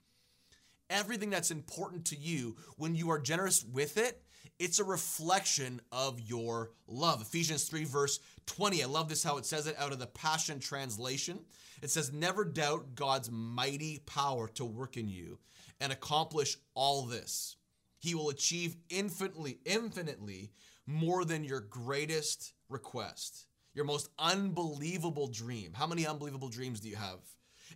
[0.89, 2.55] everything that's important to you.
[2.77, 4.21] When you are generous with it,
[4.57, 7.21] it's a reflection of your love.
[7.21, 8.83] Ephesians 3, verse 20.
[8.83, 11.39] I love this how it says it out of the Passion Translation.
[11.81, 15.39] It says, Never doubt God's mighty power to work in you
[15.79, 17.57] and accomplish all this.
[17.99, 20.51] He will achieve infinitely, infinitely
[20.87, 25.73] more than your greatest request, your most unbelievable dream.
[25.73, 27.19] How many unbelievable dreams do you have?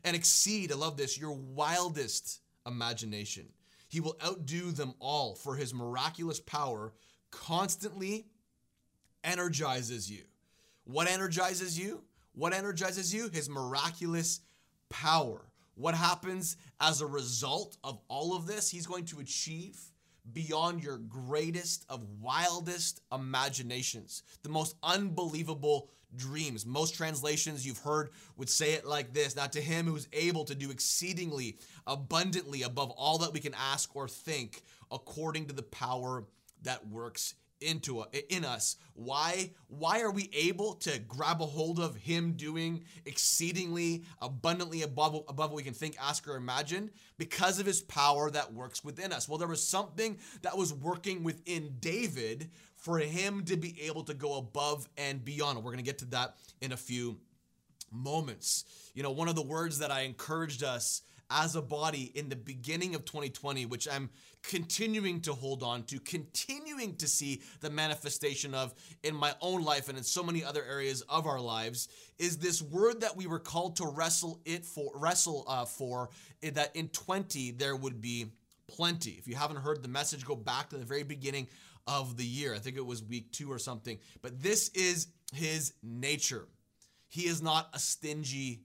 [0.03, 3.47] And exceed, I love this, your wildest imagination.
[3.87, 6.93] He will outdo them all, for his miraculous power
[7.31, 8.27] constantly
[9.23, 10.23] energizes you.
[10.85, 12.03] What energizes you?
[12.33, 13.29] What energizes you?
[13.29, 14.41] His miraculous
[14.89, 15.41] power.
[15.75, 18.69] What happens as a result of all of this?
[18.69, 19.77] He's going to achieve
[20.31, 26.65] beyond your greatest of wildest imaginations, the most unbelievable dreams.
[26.65, 30.45] Most translations you've heard would say it like this Now, to him who is able
[30.45, 35.63] to do exceedingly abundantly above all that we can ask or think, according to the
[35.63, 36.23] power
[36.63, 38.77] that works into in us.
[38.93, 45.15] Why why are we able to grab a hold of him doing exceedingly abundantly above
[45.27, 49.11] above what we can think, ask or imagine because of his power that works within
[49.11, 49.27] us.
[49.27, 54.13] Well, there was something that was working within David for him to be able to
[54.13, 55.57] go above and beyond.
[55.57, 57.17] We're going to get to that in a few
[57.91, 58.65] moments.
[58.93, 62.35] You know, one of the words that I encouraged us as a body in the
[62.35, 64.09] beginning of 2020, which I'm
[64.49, 69.89] continuing to hold on to, continuing to see the manifestation of in my own life
[69.89, 71.87] and in so many other areas of our lives,
[72.19, 76.09] is this word that we were called to wrestle it for, wrestle uh, for,
[76.43, 78.25] eh, that in 20 there would be
[78.67, 79.11] plenty.
[79.11, 81.47] If you haven't heard the message, go back to the very beginning
[81.87, 82.55] of the year.
[82.55, 83.99] I think it was week two or something.
[84.21, 86.47] But this is his nature.
[87.07, 88.61] He is not a stingy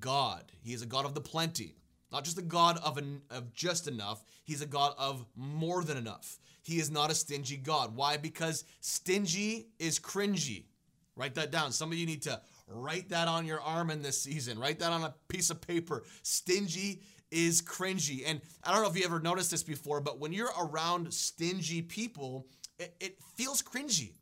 [0.00, 0.50] God.
[0.62, 1.76] He is a God of the plenty.
[2.16, 5.98] Not just a God of, an, of just enough, he's a God of more than
[5.98, 6.38] enough.
[6.62, 7.94] He is not a stingy God.
[7.94, 8.16] Why?
[8.16, 10.64] Because stingy is cringy.
[11.14, 11.72] Write that down.
[11.72, 14.58] Some of you need to write that on your arm in this season.
[14.58, 16.04] Write that on a piece of paper.
[16.22, 18.22] Stingy is cringy.
[18.24, 21.82] And I don't know if you ever noticed this before, but when you're around stingy
[21.82, 22.46] people,
[22.78, 24.12] it, it feels cringy.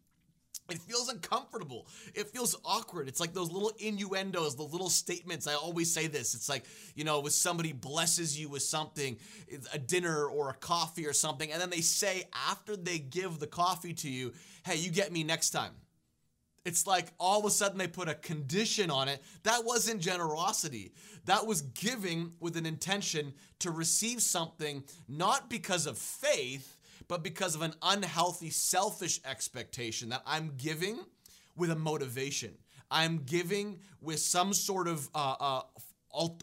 [0.71, 1.87] It feels uncomfortable.
[2.15, 3.07] It feels awkward.
[3.07, 5.47] It's like those little innuendos, the little statements.
[5.47, 6.35] I always say this.
[6.35, 9.19] It's like, you know, with somebody blesses you with something,
[9.75, 13.47] a dinner or a coffee or something, and then they say after they give the
[13.47, 14.33] coffee to you,
[14.65, 15.73] hey, you get me next time.
[16.65, 19.23] It's like all of a sudden they put a condition on it.
[19.43, 20.93] That wasn't generosity.
[21.27, 26.74] That was giving with an intention to receive something, not because of faith,
[27.09, 30.99] but because of an unhealthy, selfish expectation that I'm giving
[31.57, 32.55] with a motivation.
[32.91, 35.63] I'm giving with some sort of uh, uh,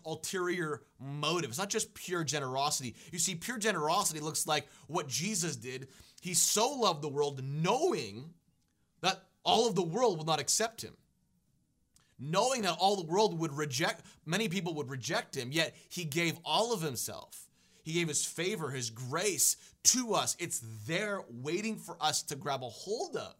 [0.06, 1.50] ulterior motive.
[1.50, 2.96] It's not just pure generosity.
[3.12, 5.88] You see, pure generosity looks like what Jesus did.
[6.22, 8.34] He so loved the world, knowing
[9.02, 10.94] that all of the world will not accept him.
[12.20, 16.38] Knowing that all the world would reject, many people would reject him, yet he gave
[16.46, 17.48] all of himself.
[17.84, 20.36] He gave his favor, his grace to us.
[20.40, 23.36] It's there waiting for us to grab a hold of.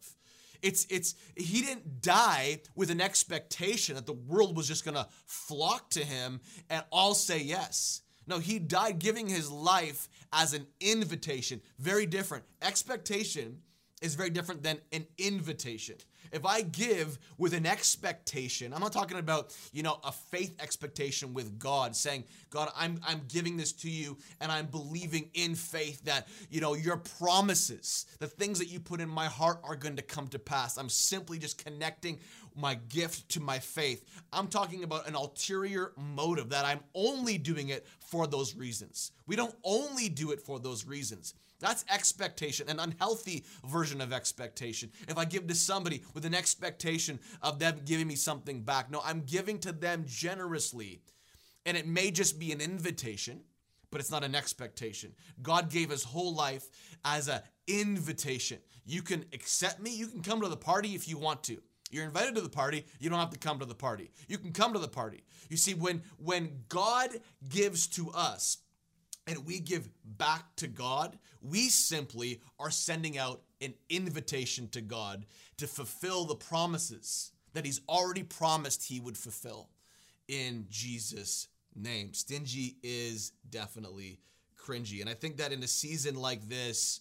[0.62, 5.08] It's it's he didn't die with an expectation that the world was just going to
[5.26, 8.02] flock to him and all say yes.
[8.26, 11.60] No, he died giving his life as an invitation.
[11.78, 12.44] Very different.
[12.62, 13.58] Expectation
[14.00, 15.96] is very different than an invitation.
[16.32, 21.34] If I give with an expectation, I'm not talking about, you know, a faith expectation
[21.34, 26.02] with God saying, God, I'm I'm giving this to you and I'm believing in faith
[26.04, 29.96] that, you know, your promises, the things that you put in my heart are going
[29.96, 30.76] to come to pass.
[30.76, 32.18] I'm simply just connecting
[32.56, 34.04] my gift to my faith.
[34.32, 39.12] I'm talking about an ulterior motive that I'm only doing it for those reasons.
[39.26, 41.34] We don't only do it for those reasons.
[41.62, 44.90] That's expectation, an unhealthy version of expectation.
[45.08, 49.00] If I give to somebody with an expectation of them giving me something back, no,
[49.04, 51.02] I'm giving to them generously.
[51.64, 53.42] And it may just be an invitation,
[53.92, 55.12] but it's not an expectation.
[55.40, 56.68] God gave his whole life
[57.04, 58.58] as an invitation.
[58.84, 61.58] You can accept me, you can come to the party if you want to.
[61.92, 64.10] You're invited to the party, you don't have to come to the party.
[64.26, 65.22] You can come to the party.
[65.48, 67.10] You see when when God
[67.48, 68.58] gives to us,
[69.26, 75.26] and we give back to God, we simply are sending out an invitation to God
[75.58, 79.68] to fulfill the promises that He's already promised He would fulfill
[80.28, 82.14] in Jesus' name.
[82.14, 84.20] Stingy is definitely
[84.58, 85.00] cringy.
[85.00, 87.00] And I think that in a season like this,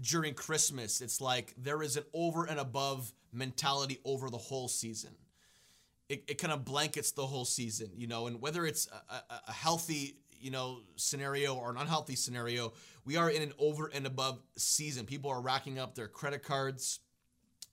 [0.00, 5.10] during Christmas, it's like there is an over and above mentality over the whole season.
[6.08, 9.40] It, it kind of blankets the whole season, you know, and whether it's a, a,
[9.48, 12.72] a healthy you know scenario or an unhealthy scenario
[13.04, 15.06] we are in an over and above season.
[15.06, 17.00] People are racking up their credit cards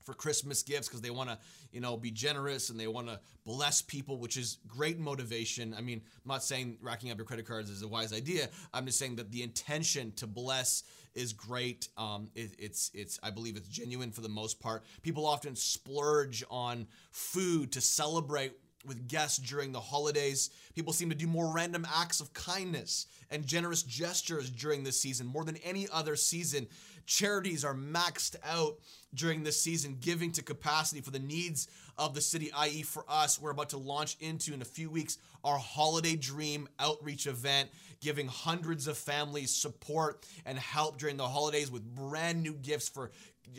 [0.04, 1.38] for christmas gifts because they want to
[1.72, 5.74] you know be generous and they want to bless people which is great motivation.
[5.76, 8.48] I mean i'm not saying racking up your credit cards is a wise idea.
[8.72, 11.88] I'm just saying that the intention to bless is great.
[11.96, 14.84] Um, it, it's it's i believe it's genuine for the most part.
[15.02, 18.52] People often splurge on food to celebrate
[18.86, 20.50] with guests during the holidays.
[20.74, 25.26] People seem to do more random acts of kindness and generous gestures during this season
[25.26, 26.66] more than any other season.
[27.06, 28.78] Charities are maxed out
[29.14, 33.40] during this season, giving to capacity for the needs of the city, i.e., for us.
[33.40, 38.28] We're about to launch into, in a few weeks, our Holiday Dream outreach event, giving
[38.28, 43.10] hundreds of families support and help during the holidays with brand new gifts for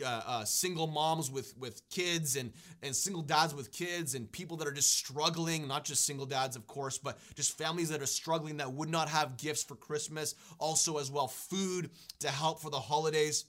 [0.04, 2.52] uh, uh, single moms with with kids and
[2.82, 6.56] and single dads with kids and people that are just struggling not just single dads
[6.56, 10.34] of course but just families that are struggling that would not have gifts for christmas
[10.58, 13.44] also as well food to help for the holidays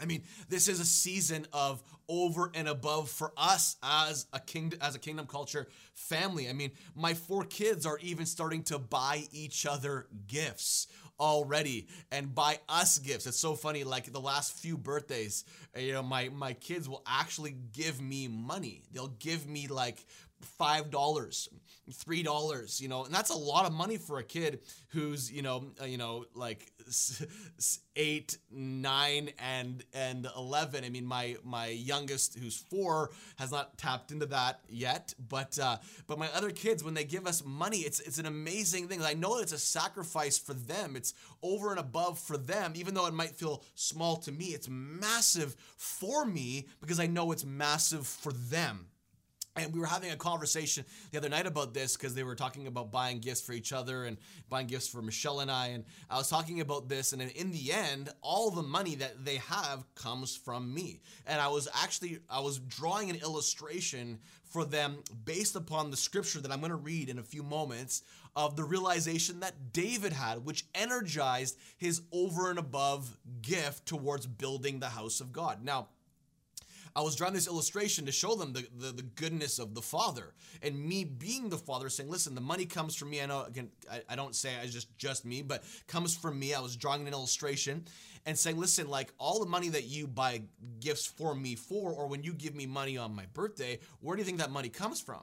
[0.00, 4.78] I mean, this is a season of over and above for us as a kingdom
[4.80, 6.48] as a kingdom culture family.
[6.48, 10.86] I mean, my four kids are even starting to buy each other gifts
[11.20, 13.26] already and buy us gifts.
[13.26, 15.44] It's so funny like the last few birthdays,
[15.76, 18.82] you know, my my kids will actually give me money.
[18.92, 20.04] They'll give me like
[20.40, 21.48] five dollars
[21.92, 25.42] three dollars you know and that's a lot of money for a kid who's you
[25.42, 26.70] know uh, you know like
[27.96, 34.12] eight nine and and 11 i mean my my youngest who's four has not tapped
[34.12, 35.76] into that yet but uh
[36.06, 39.02] but my other kids when they give us money it's it's an amazing thing.
[39.02, 40.96] I know it's a sacrifice for them.
[40.96, 44.46] It's over and above for them even though it might feel small to me.
[44.46, 48.86] It's massive for me because i know it's massive for them
[49.64, 52.66] and we were having a conversation the other night about this because they were talking
[52.66, 54.16] about buying gifts for each other and
[54.48, 55.68] buying gifts for Michelle and I.
[55.68, 59.36] And I was talking about this, and in the end, all the money that they
[59.36, 61.00] have comes from me.
[61.26, 66.40] And I was actually I was drawing an illustration for them based upon the scripture
[66.40, 68.02] that I'm going to read in a few moments
[68.34, 74.78] of the realization that David had, which energized his over and above gift towards building
[74.78, 75.64] the house of God.
[75.64, 75.88] Now
[76.98, 80.34] I was drawing this illustration to show them the, the, the, goodness of the Father
[80.62, 83.68] and me being the Father, saying, "Listen, the money comes from me." I know again,
[83.88, 86.54] I, I don't say it's just just me, but comes from me.
[86.54, 87.84] I was drawing an illustration
[88.26, 90.42] and saying, "Listen, like all the money that you buy
[90.80, 94.20] gifts for me for, or when you give me money on my birthday, where do
[94.20, 95.22] you think that money comes from?"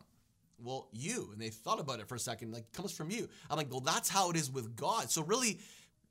[0.58, 1.30] Well, you.
[1.34, 3.28] And they thought about it for a second, like, comes from you.
[3.50, 5.12] I'm like, well, that's how it is with God.
[5.12, 5.60] So really,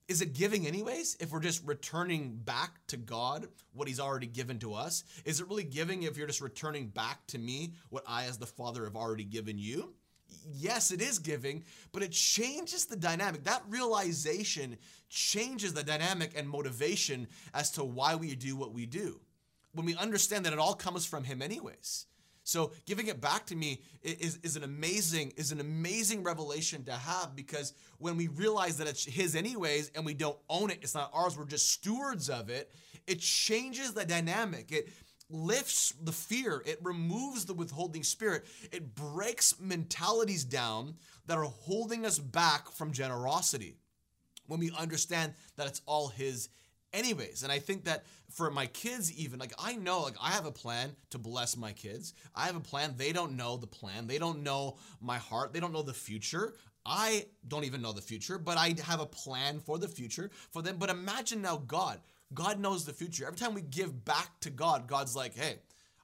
[0.06, 4.58] is it giving anyways if we're just returning back to God what he's already given
[4.58, 5.04] to us?
[5.24, 8.46] Is it really giving if you're just returning back to me what I as the
[8.46, 9.94] Father have already given you?
[10.52, 13.44] Yes, it is giving, but it changes the dynamic.
[13.44, 14.76] That realization
[15.08, 19.20] changes the dynamic and motivation as to why we do what we do.
[19.72, 22.06] When we understand that it all comes from him anyways.
[22.44, 26.92] So giving it back to me is, is an amazing is an amazing revelation to
[26.92, 30.94] have because when we realize that it's his anyways and we don't own it, it's
[30.94, 32.70] not ours, we're just stewards of it,
[33.06, 34.70] it changes the dynamic.
[34.70, 34.90] It
[35.30, 40.94] lifts the fear, it removes the withholding spirit, it breaks mentalities down
[41.26, 43.76] that are holding us back from generosity.
[44.46, 46.50] When we understand that it's all his
[46.94, 47.42] anyways.
[47.42, 50.52] And I think that for my kids, even like I know, like I have a
[50.52, 52.14] plan to bless my kids.
[52.34, 52.94] I have a plan.
[52.96, 54.06] They don't know the plan.
[54.06, 55.52] They don't know my heart.
[55.52, 56.54] They don't know the future.
[56.86, 60.62] I don't even know the future, but I have a plan for the future for
[60.62, 60.76] them.
[60.78, 62.00] But imagine now God.
[62.32, 63.26] God knows the future.
[63.26, 65.56] Every time we give back to God, God's like, hey,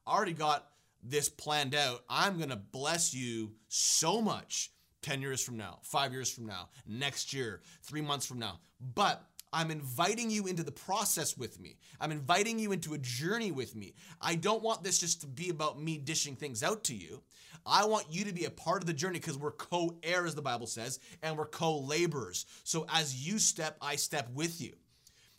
[0.07, 0.67] I already got
[1.03, 2.05] this planned out.
[2.09, 4.71] I'm to bless you so much
[5.03, 8.61] 10 years from now, five years from now, next year, three months from now.
[8.95, 11.77] But I'm inviting you into the process with me.
[12.01, 13.95] I'm inviting you into a journey with me.
[14.21, 17.23] I don't want this just to be about me dishing things out to you.
[17.67, 20.43] I want you to be a part of the journey because we're co heirs, the
[20.43, 22.47] Bible says, and we're co laborers.
[22.65, 24.73] So as you step, I step with you.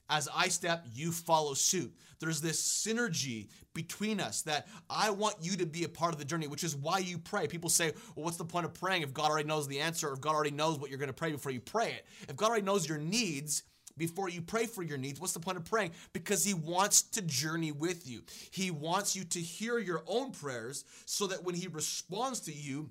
[0.09, 1.95] As I step, you follow suit.
[2.19, 6.25] There's this synergy between us that I want you to be a part of the
[6.25, 7.47] journey, which is why you pray.
[7.47, 10.19] People say, well, what's the point of praying if God already knows the answer, if
[10.19, 12.05] God already knows what you're going to pray before you pray it?
[12.27, 13.63] If God already knows your needs,
[14.01, 15.21] before you pray for your needs.
[15.21, 15.91] What's the point of praying?
[16.11, 18.23] Because He wants to journey with you.
[18.49, 22.89] He wants you to hear your own prayers so that when He responds to you,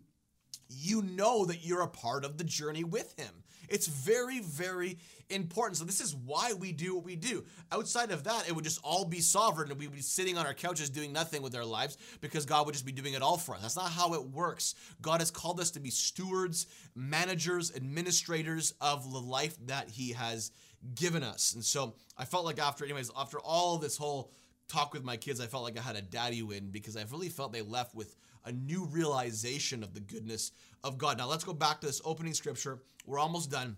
[0.69, 3.43] you know that you're a part of the journey with Him.
[3.69, 4.99] It's very, very
[5.31, 5.77] important.
[5.79, 7.45] So, this is why we do what we do.
[7.71, 10.47] Outside of that, it would just all be sovereign and we would be sitting on
[10.47, 13.37] our couches doing nothing with our lives because God would just be doing it all
[13.37, 13.63] for us.
[13.63, 14.75] That's not how it works.
[15.01, 20.51] God has called us to be stewards, managers, administrators of the life that He has
[20.95, 21.55] given us.
[21.55, 24.33] And so I felt like after, anyways, after all this whole
[24.69, 27.29] talk with my kids, I felt like I had a daddy win because I really
[27.29, 30.53] felt they left with a new realization of the goodness
[30.83, 31.19] of God.
[31.19, 32.81] Now let's go back to this opening scripture.
[33.05, 33.77] We're almost done.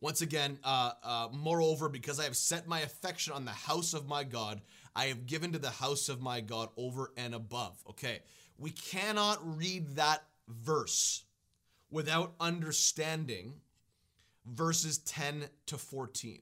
[0.00, 4.08] Once again, uh, uh, moreover, because I have set my affection on the house of
[4.08, 4.60] my God,
[4.96, 7.78] I have given to the house of my God over and above.
[7.88, 8.18] Okay,
[8.58, 11.24] we cannot read that verse
[11.88, 13.54] without understanding
[14.46, 16.40] verses 10 to 14.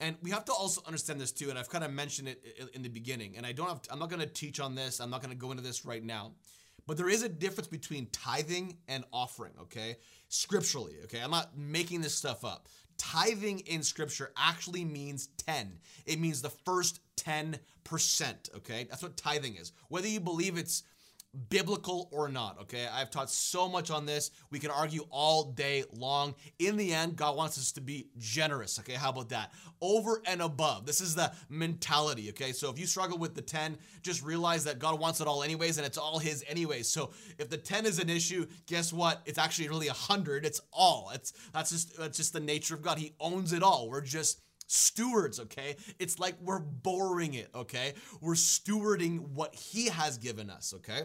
[0.00, 2.82] And we have to also understand this too, and I've kind of mentioned it in
[2.82, 5.10] the beginning, and I don't have, to, I'm not going to teach on this, I'm
[5.10, 6.32] not going to go into this right now,
[6.86, 9.96] but there is a difference between tithing and offering, okay?
[10.28, 11.20] Scripturally, okay?
[11.22, 12.68] I'm not making this stuff up.
[12.98, 15.78] Tithing in scripture actually means 10.
[16.04, 17.58] It means the first 10%,
[18.56, 18.86] okay?
[18.88, 19.72] That's what tithing is.
[19.88, 20.82] Whether you believe it's
[21.48, 22.86] biblical or not, okay?
[22.92, 24.30] I've taught so much on this.
[24.50, 26.34] We can argue all day long.
[26.58, 28.94] In the end, God wants us to be generous, okay?
[28.94, 29.52] How about that?
[29.80, 30.86] Over and above.
[30.86, 32.52] This is the mentality, okay?
[32.52, 35.78] So if you struggle with the 10, just realize that God wants it all anyways
[35.78, 36.88] and it's all his anyways.
[36.88, 39.22] So if the 10 is an issue, guess what?
[39.26, 40.46] It's actually really 100.
[40.46, 41.10] It's all.
[41.14, 42.98] It's that's just that's just the nature of God.
[42.98, 43.90] He owns it all.
[43.90, 45.76] We're just stewards, okay?
[45.98, 47.94] It's like we're boring it, okay?
[48.20, 51.02] We're stewarding what he has given us, okay?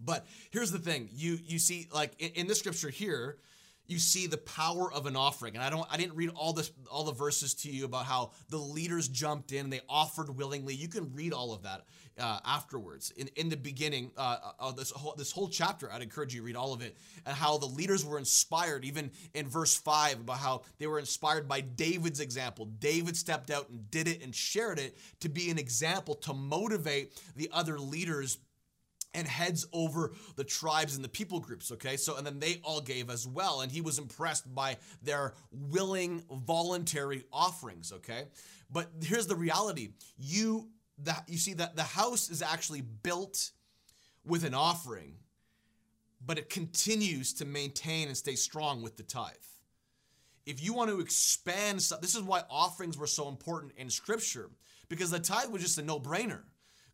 [0.00, 1.08] But here's the thing.
[1.12, 3.38] You you see like in, in the scripture here,
[3.86, 5.54] you see the power of an offering.
[5.54, 8.32] And I don't I didn't read all this all the verses to you about how
[8.48, 10.74] the leaders jumped in, and they offered willingly.
[10.74, 11.82] You can read all of that
[12.18, 13.12] uh, afterwards.
[13.16, 16.46] In in the beginning uh, uh, this whole this whole chapter, I'd encourage you to
[16.46, 20.38] read all of it and how the leaders were inspired even in verse 5 about
[20.38, 22.66] how they were inspired by David's example.
[22.66, 27.12] David stepped out and did it and shared it to be an example to motivate
[27.36, 28.38] the other leaders
[29.14, 31.96] and heads over the tribes and the people groups okay?
[31.96, 36.24] So and then they all gave as well and he was impressed by their willing
[36.30, 38.24] voluntary offerings okay?
[38.70, 39.90] But here's the reality.
[40.18, 40.68] You
[41.04, 43.50] that you see that the house is actually built
[44.24, 45.14] with an offering
[46.26, 49.34] but it continues to maintain and stay strong with the tithe.
[50.46, 54.50] If you want to expand this is why offerings were so important in scripture
[54.88, 56.42] because the tithe was just a no-brainer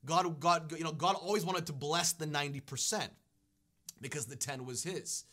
[0.05, 3.09] God, God, you know, God always wanted to bless the 90%
[4.01, 5.25] because the 10 was his.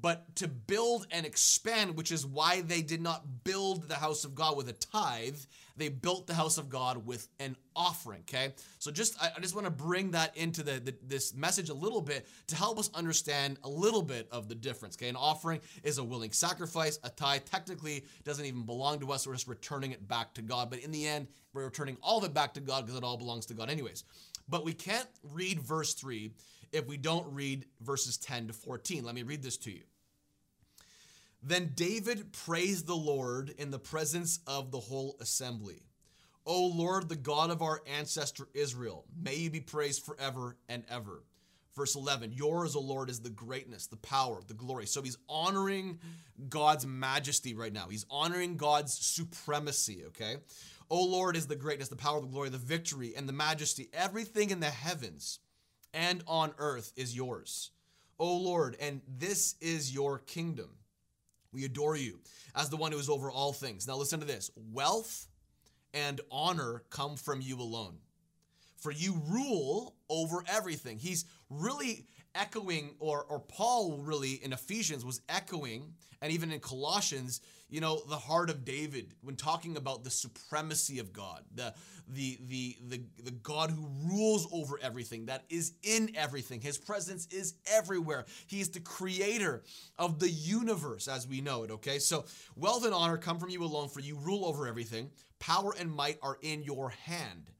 [0.00, 4.34] But to build and expand, which is why they did not build the house of
[4.34, 5.36] God with a tithe,
[5.76, 8.22] they built the house of God with an offering.
[8.22, 11.68] Okay, so just I, I just want to bring that into the, the, this message
[11.68, 14.96] a little bit to help us understand a little bit of the difference.
[14.96, 16.98] Okay, an offering is a willing sacrifice.
[17.04, 19.26] A tithe technically doesn't even belong to us.
[19.26, 20.70] We're just returning it back to God.
[20.70, 23.18] But in the end, we're returning all of it back to God because it all
[23.18, 24.04] belongs to God, anyways.
[24.48, 26.32] But we can't read verse three
[26.72, 29.04] if we don't read verses 10 to 14.
[29.04, 29.82] Let me read this to you.
[31.42, 35.82] Then David praised the Lord in the presence of the whole assembly.
[36.46, 41.22] O Lord, the God of our ancestor Israel, may you be praised forever and ever.
[41.74, 44.86] Verse 11, yours, O Lord, is the greatness, the power, the glory.
[44.86, 45.98] So he's honoring
[46.48, 47.86] God's majesty right now.
[47.88, 50.36] He's honoring God's supremacy, okay?
[50.90, 53.88] O Lord is the greatness, the power, the glory, the victory, and the majesty.
[53.94, 55.38] Everything in the heavens
[55.94, 57.70] and on earth is yours,
[58.18, 60.70] O Lord, and this is your kingdom.
[61.52, 62.20] We adore you
[62.54, 63.86] as the one who is over all things.
[63.86, 65.28] Now, listen to this wealth
[65.92, 67.98] and honor come from you alone.
[68.78, 70.98] For you rule over everything.
[70.98, 77.40] He's really echoing, or, or Paul really in Ephesians was echoing, and even in Colossians,
[77.68, 81.74] you know, the heart of David when talking about the supremacy of God, the
[82.06, 86.60] the the the, the God who rules over everything, that is in everything.
[86.60, 88.26] His presence is everywhere.
[88.46, 89.62] He is the creator
[89.98, 91.98] of the universe as we know it, okay?
[91.98, 92.26] So,
[92.56, 95.10] wealth and honor come from you alone, for you rule over everything.
[95.38, 97.50] Power and might are in your hand.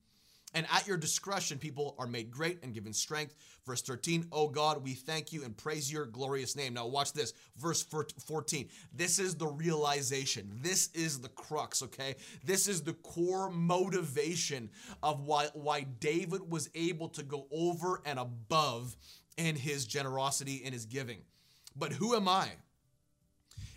[0.55, 3.35] And at your discretion, people are made great and given strength.
[3.65, 6.75] Verse 13, oh God, we thank you and praise your glorious name.
[6.75, 7.33] Now, watch this.
[7.57, 8.69] Verse 14.
[8.93, 10.51] This is the realization.
[10.61, 12.17] This is the crux, okay?
[12.45, 14.69] This is the core motivation
[15.03, 18.95] of why, why David was able to go over and above
[19.39, 21.19] in his generosity and his giving.
[21.75, 22.49] But who am I?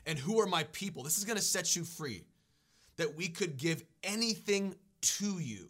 [0.06, 1.04] And who are my people?
[1.04, 2.26] This is going to set you free
[2.98, 5.70] that we could give anything to you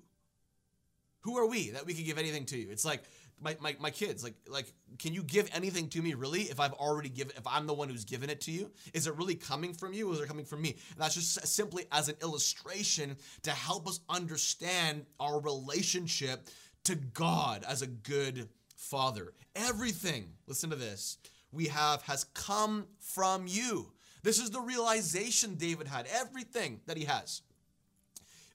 [1.25, 2.69] who are we that we could give anything to you?
[2.69, 3.03] It's like
[3.41, 6.73] my, my, my kids, like like can you give anything to me really if I've
[6.73, 8.71] already given if I'm the one who's given it to you?
[8.93, 10.69] Is it really coming from you or is it coming from me?
[10.69, 16.47] And that's just simply as an illustration to help us understand our relationship
[16.83, 19.33] to God as a good father.
[19.55, 21.17] Everything, listen to this,
[21.51, 23.91] we have has come from you.
[24.21, 26.07] This is the realization David had.
[26.13, 27.41] Everything that he has,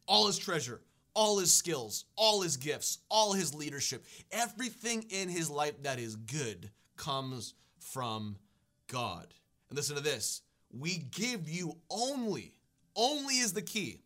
[0.07, 0.81] all his treasure,
[1.15, 6.17] all his skills, all his gifts, all his leadership, everything in his life that is
[6.17, 8.37] good comes from
[8.89, 9.35] God.
[9.69, 10.43] And listen to this
[10.73, 12.55] we give you only,
[12.95, 14.03] only is the key.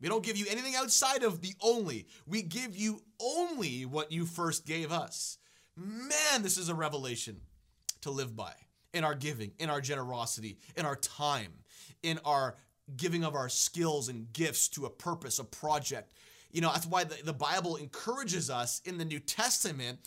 [0.00, 2.06] We don't give you anything outside of the only.
[2.26, 5.38] We give you only what you first gave us.
[5.76, 7.40] Man, this is a revelation
[8.02, 8.52] to live by
[8.94, 11.52] in our giving, in our generosity, in our time,
[12.02, 12.56] in our
[12.96, 16.12] giving of our skills and gifts to a purpose, a project,
[16.50, 19.98] you know, that's why the, the Bible encourages us in the New Testament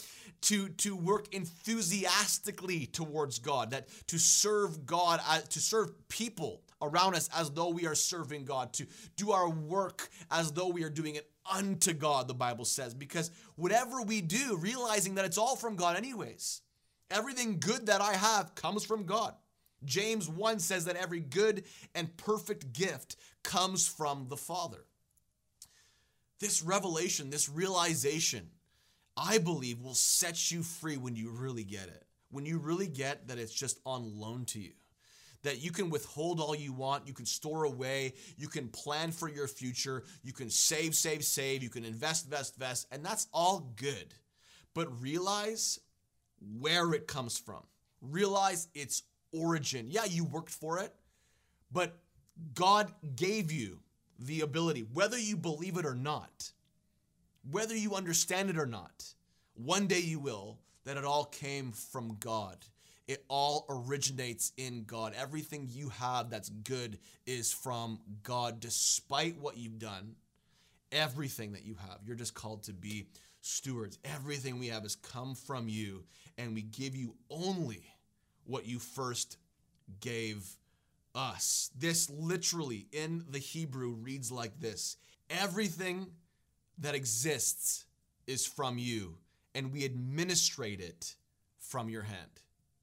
[0.42, 7.16] to, to work enthusiastically towards God, that to serve God, uh, to serve people around
[7.16, 10.90] us as though we are serving God, to do our work as though we are
[10.90, 12.94] doing it unto God, the Bible says.
[12.94, 16.62] Because whatever we do, realizing that it's all from God, anyways.
[17.12, 19.36] Everything good that I have comes from God.
[19.84, 21.64] James 1 says that every good
[21.94, 24.86] and perfect gift comes from the Father.
[26.42, 28.50] This revelation, this realization,
[29.16, 32.04] I believe will set you free when you really get it.
[32.32, 34.72] When you really get that it's just on loan to you.
[35.44, 39.30] That you can withhold all you want, you can store away, you can plan for
[39.30, 43.72] your future, you can save, save, save, you can invest, invest, invest, and that's all
[43.76, 44.14] good.
[44.74, 45.80] But realize
[46.60, 47.62] where it comes from.
[48.02, 49.88] Realize its origin.
[49.90, 50.94] Yeah, you worked for it,
[51.72, 52.00] but
[52.56, 53.80] God gave you
[54.26, 56.52] the ability, whether you believe it or not,
[57.50, 59.06] whether you understand it or not,
[59.54, 62.58] one day you will, that it all came from God.
[63.08, 65.14] It all originates in God.
[65.18, 70.16] Everything you have that's good is from God, despite what you've done.
[70.92, 73.08] Everything that you have, you're just called to be
[73.42, 73.98] stewards.
[74.06, 76.04] Everything we have has come from you,
[76.38, 77.84] and we give you only
[78.46, 79.38] what you first
[80.00, 80.46] gave
[81.16, 81.70] us.
[81.78, 84.98] This literally in the Hebrew reads like this
[85.30, 86.08] Everything
[86.78, 87.86] that exists
[88.28, 89.18] is from you,
[89.56, 91.16] and we administrate it
[91.60, 92.42] from your hand.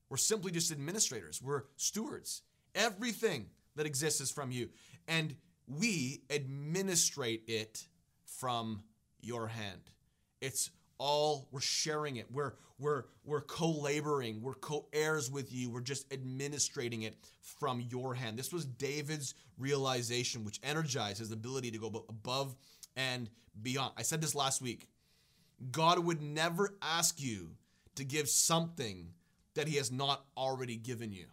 [0.08, 2.42] We're simply just administrators, we're stewards.
[2.74, 4.68] Everything that exists is from you,
[5.06, 5.34] and
[5.66, 7.86] we administrate it
[8.24, 8.82] from
[9.20, 9.80] your hand.
[10.40, 12.26] It's all we're sharing it.
[12.30, 14.42] We're we're we're co-laboring.
[14.42, 15.70] We're co-heirs with you.
[15.70, 18.38] We're just administrating it from your hand.
[18.38, 22.54] This was David's realization, which energized his ability to go above
[22.96, 23.30] and
[23.62, 23.92] beyond.
[23.96, 24.88] I said this last week.
[25.72, 27.50] God would never ask you
[27.96, 29.08] to give something
[29.54, 31.26] that he has not already given you.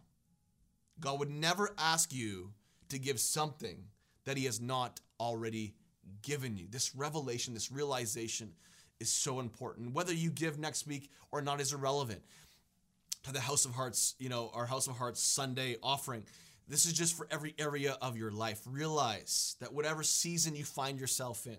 [0.99, 2.53] God would never ask you
[2.89, 3.83] to give something
[4.25, 5.75] that he has not already
[6.23, 6.65] given you.
[6.69, 8.53] This revelation, this realization
[8.99, 9.93] is so important.
[9.93, 12.21] Whether you give next week or not is irrelevant.
[13.23, 16.23] To the House of Hearts, you know, our House of Hearts Sunday offering.
[16.67, 18.61] This is just for every area of your life.
[18.67, 21.57] Realize that whatever season you find yourself in,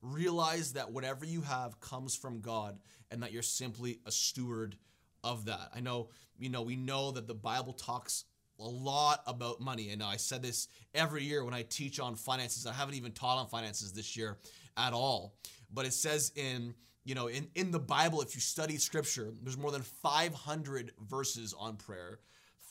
[0.00, 2.78] realize that whatever you have comes from God
[3.10, 4.76] and that you're simply a steward
[5.22, 5.70] of that.
[5.74, 6.08] I know,
[6.38, 8.24] you know, we know that the Bible talks
[8.58, 9.90] a lot about money.
[9.90, 12.66] And I said this every year when I teach on finances.
[12.66, 14.38] I haven't even taught on finances this year
[14.76, 15.34] at all.
[15.72, 19.58] But it says in you know in, in the Bible, if you study scripture, there's
[19.58, 22.20] more than 500 verses on prayer.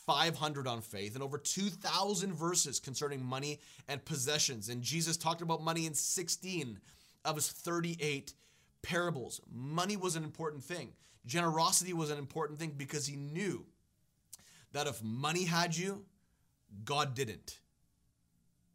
[0.06, 4.68] 500 on faith and over 2,000 verses concerning money and possessions.
[4.68, 6.78] And Jesus talked about money in 16
[7.24, 8.32] of his 38
[8.82, 9.40] parables.
[9.52, 10.92] Money was an important thing.
[11.26, 13.66] Generosity was an important thing because he knew
[14.72, 16.04] that if money had you,
[16.84, 17.58] God didn't.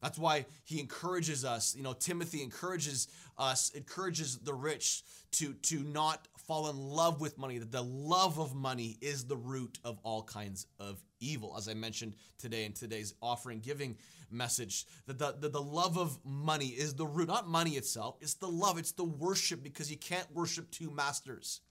[0.02, 5.84] That's why he encourages us, you know, Timothy encourages us, encourages the rich to, to
[5.84, 10.00] not fall in love with money, that the love of money is the root of
[10.04, 13.96] all kinds of evil, as I mentioned today in today's offering giving
[14.32, 14.86] message.
[15.06, 18.50] That the, the, the love of money is the root, not money itself, it's the
[18.50, 21.62] love, it's the worship, because you can't worship two masters.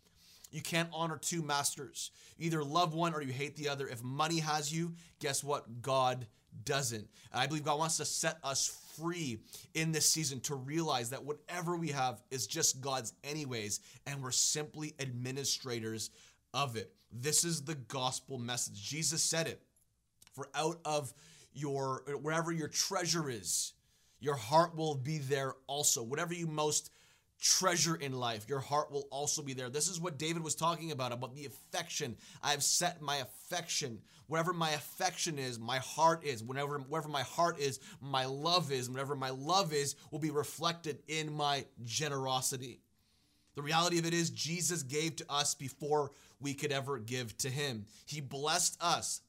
[0.53, 2.11] You can't honor two masters.
[2.37, 3.87] You either love one or you hate the other.
[3.87, 5.83] If money has you, guess what?
[5.83, 6.27] God
[6.65, 7.09] doesn't.
[7.33, 9.41] And I believe God wants to set us free
[9.75, 14.31] in this season to realize that whatever we have is just God's, anyways, and we're
[14.31, 16.11] simply administrators
[16.53, 16.93] of it.
[17.13, 18.83] This is the gospel message.
[18.83, 19.63] Jesus said it.
[20.35, 21.13] For out of
[21.53, 23.73] your, wherever your treasure is,
[24.21, 26.03] your heart will be there also.
[26.03, 26.91] Whatever you most
[27.41, 28.49] treasure in life.
[28.49, 29.71] Your heart will also be there.
[29.71, 32.17] This is what David was talking about about the affection.
[32.43, 34.01] I've set my affection.
[34.27, 36.43] Wherever my affection is, my heart is.
[36.43, 38.89] Whenever wherever my heart is, my love is.
[38.91, 42.81] Whenever my love is, will be reflected in my generosity.
[43.57, 47.51] The reality of it is Jesus gave to us before we could ever give to
[47.51, 47.87] him.
[48.07, 49.23] He blessed us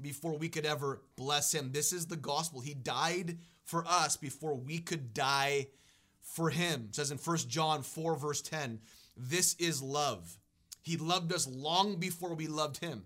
[0.00, 1.70] before we could ever bless him.
[1.72, 2.60] This is the gospel.
[2.60, 5.68] He died for us before we could die
[6.32, 6.86] for him.
[6.88, 8.80] It says in 1 John 4, verse 10,
[9.16, 10.38] this is love.
[10.82, 13.04] He loved us long before we loved him.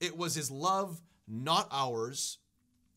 [0.00, 2.38] It was his love, not ours.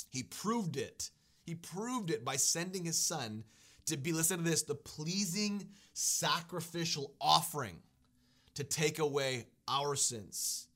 [0.09, 1.11] He proved it.
[1.43, 3.43] He proved it by sending his son
[3.85, 7.77] to be, listen to this, the pleasing sacrificial offering
[8.55, 10.66] to take away our sins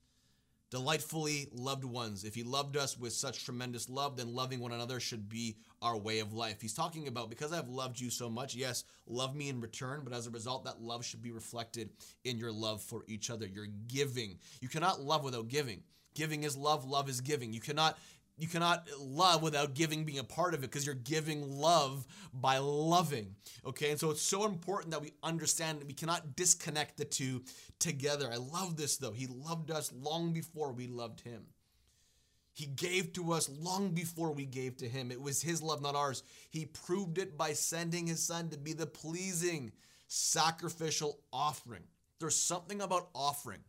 [0.72, 2.24] delightfully loved ones.
[2.24, 5.98] If he loved us with such tremendous love, then loving one another should be our
[5.98, 6.62] way of life.
[6.62, 10.14] He's talking about because I've loved you so much, yes, love me in return, but
[10.14, 11.90] as a result, that love should be reflected
[12.24, 13.46] in your love for each other.
[13.46, 14.38] Your giving.
[14.62, 15.82] You cannot love without giving.
[16.14, 17.52] Giving is love, love is giving.
[17.52, 17.98] You cannot
[18.38, 22.58] you cannot love without giving being a part of it because you're giving love by
[22.58, 23.34] loving.
[23.64, 27.42] Okay, and so it's so important that we understand that we cannot disconnect the two
[27.78, 28.28] together.
[28.32, 29.12] I love this though.
[29.12, 31.42] He loved us long before we loved him.
[32.54, 35.10] He gave to us long before we gave to him.
[35.10, 36.22] It was his love, not ours.
[36.50, 39.72] He proved it by sending his son to be the pleasing
[40.06, 41.84] sacrificial offering.
[42.20, 43.60] There's something about offering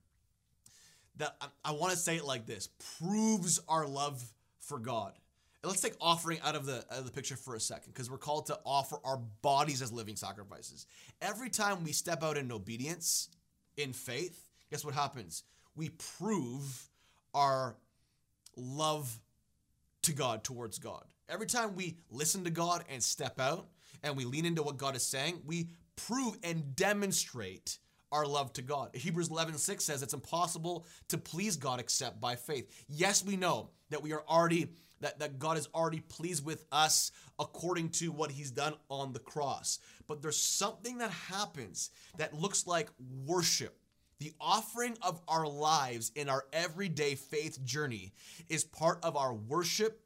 [1.17, 4.23] that I, I want to say it like this proves our love
[4.65, 5.13] for God.
[5.61, 8.11] And let's take offering out of the out of the picture for a second because
[8.11, 10.85] we're called to offer our bodies as living sacrifices.
[11.21, 13.29] Every time we step out in obedience,
[13.77, 15.43] in faith, guess what happens?
[15.75, 16.89] We prove
[17.33, 17.77] our
[18.57, 19.19] love
[20.03, 21.05] to God towards God.
[21.29, 23.67] Every time we listen to God and step out
[24.03, 27.77] and we lean into what God is saying, we prove and demonstrate
[28.13, 28.91] our love to God.
[28.93, 32.85] Hebrews 11 6 says it's impossible to please God except by faith.
[32.87, 34.69] Yes, we know that we are already,
[35.01, 39.19] that, that God is already pleased with us according to what he's done on the
[39.19, 39.79] cross.
[40.07, 42.89] But there's something that happens that looks like
[43.25, 43.75] worship.
[44.19, 48.13] The offering of our lives in our everyday faith journey
[48.47, 49.99] is part of our worship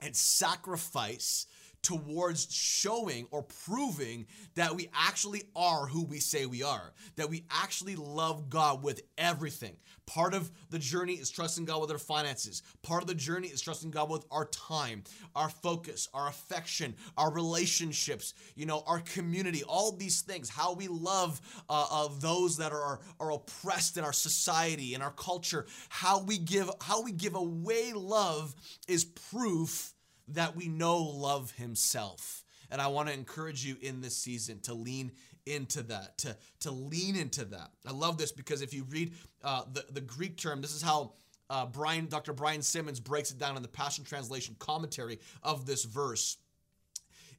[0.00, 1.46] and sacrifice
[1.84, 4.26] towards showing or proving
[4.56, 9.02] that we actually are who we say we are, that we actually love God with
[9.16, 9.76] everything.
[10.06, 12.62] Part of the journey is trusting God with our finances.
[12.82, 15.04] Part of the journey is trusting God with our time,
[15.34, 20.88] our focus, our affection, our relationships, you know, our community, all these things, how we
[20.88, 26.22] love uh, uh, those that are, are oppressed in our society, in our culture, how
[26.22, 28.54] we give, how we give away love
[28.88, 29.93] is proof
[30.28, 32.44] that we know love himself.
[32.70, 35.12] And I want to encourage you in this season to lean
[35.46, 37.70] into that, to, to lean into that.
[37.86, 39.12] I love this because if you read
[39.42, 41.12] uh, the, the Greek term, this is how
[41.50, 42.32] uh, Brian, Dr.
[42.32, 46.38] Brian Simmons breaks it down in the Passion Translation commentary of this verse.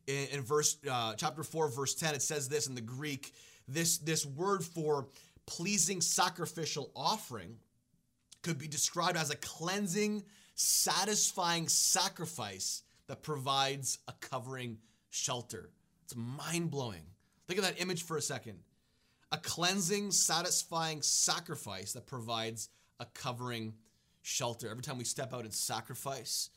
[0.07, 3.33] In, in verse uh, chapter 4, verse 10, it says this in the Greek,
[3.67, 5.07] this, this word for
[5.47, 7.57] pleasing sacrificial offering
[8.43, 10.23] could be described as a cleansing,
[10.55, 14.77] satisfying sacrifice that provides a covering
[15.09, 15.69] shelter.
[16.03, 17.03] It's mind blowing.
[17.47, 18.59] Think of that image for a second.
[19.31, 23.73] A cleansing, satisfying sacrifice that provides a covering
[24.21, 24.69] shelter.
[24.69, 26.49] Every time we step out and sacrifice,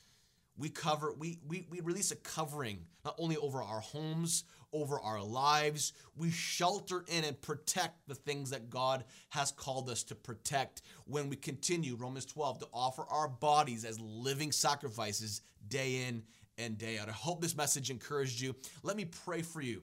[0.58, 5.22] we cover we, we we release a covering not only over our homes over our
[5.22, 5.94] lives.
[6.14, 10.82] We shelter in and protect the things that god has called us to protect.
[11.06, 16.24] When we continue romans 12 to offer our bodies as living sacrifices day in
[16.58, 17.08] and day out.
[17.08, 18.54] I hope this message encouraged you.
[18.82, 19.82] Let me pray for you.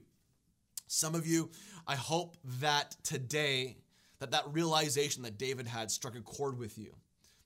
[0.86, 1.50] Some of you
[1.86, 3.76] i hope that today
[4.18, 6.94] that that realization that david had struck a chord with you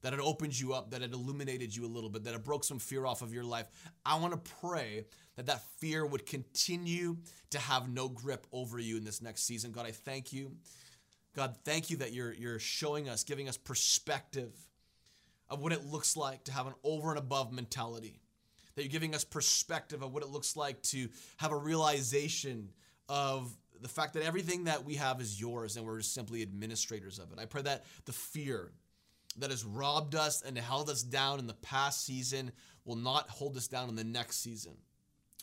[0.02, 2.64] that it opened you up, that it illuminated you a little bit, that it broke
[2.64, 3.66] some fear off of your life.
[4.04, 7.18] I want to pray that that fear would continue
[7.50, 9.72] to have no grip over you in this next season.
[9.72, 10.52] God, I thank you.
[11.34, 14.52] God, thank you that you're you're showing us, giving us perspective
[15.48, 18.20] of what it looks like to have an over and above mentality.
[18.74, 22.70] That you're giving us perspective of what it looks like to have a realization
[23.08, 27.32] of the fact that everything that we have is yours and we're simply administrators of
[27.32, 27.38] it.
[27.38, 28.72] I pray that the fear
[29.38, 32.52] that has robbed us and held us down in the past season
[32.84, 34.72] will not hold us down in the next season.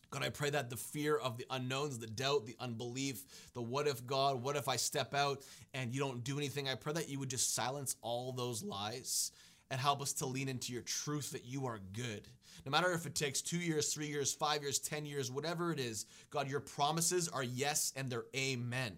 [0.10, 3.24] God, I pray that the fear of the unknowns, the doubt, the unbelief,
[3.54, 6.76] the what if God, what if I step out and you don't do anything, I
[6.76, 9.32] pray that you would just silence all those lies
[9.70, 12.28] and help us to lean into your truth that you are good.
[12.66, 15.80] No matter if it takes two years, three years, five years, 10 years, whatever it
[15.80, 18.94] is, God, your promises are yes and they're amen.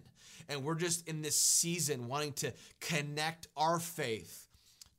[0.48, 4.49] And we're just in this season wanting to connect our faith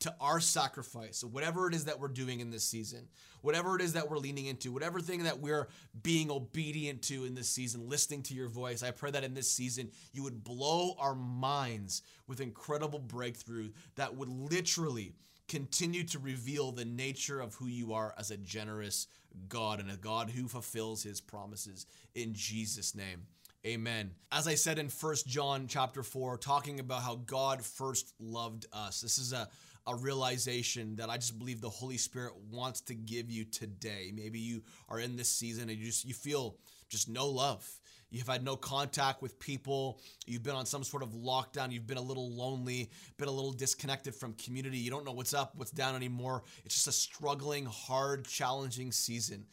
[0.02, 1.24] to our sacrifice.
[1.24, 3.08] Whatever it is that we're doing in this season,
[3.42, 5.68] whatever it is that we're leaning into, whatever thing that we're
[6.04, 9.52] being obedient to in this season, listening to your voice, I pray that in this
[9.52, 15.14] season you would blow our minds with incredible breakthrough that would literally
[15.48, 19.08] continue to reveal the nature of who you are as a generous
[19.50, 21.86] God and a God who fulfills his promises
[22.16, 23.28] in Jesus name.
[23.66, 24.12] Amen.
[24.32, 29.02] As I said in First John chapter 4 talking about how God first loved us.
[29.02, 29.50] This is a
[29.88, 34.12] a realization that I just believe the Holy Spirit wants to give you today.
[34.14, 36.58] Maybe you are in this season and you just you feel
[36.90, 37.68] just no love.
[38.12, 40.02] You've had no contact with people.
[40.28, 41.72] You've been on some sort of lockdown.
[41.72, 44.78] You've been a little lonely, been a little disconnected from community.
[44.78, 46.44] You don't know what's up, what's down anymore.
[46.66, 49.46] It's just a struggling, hard, challenging season.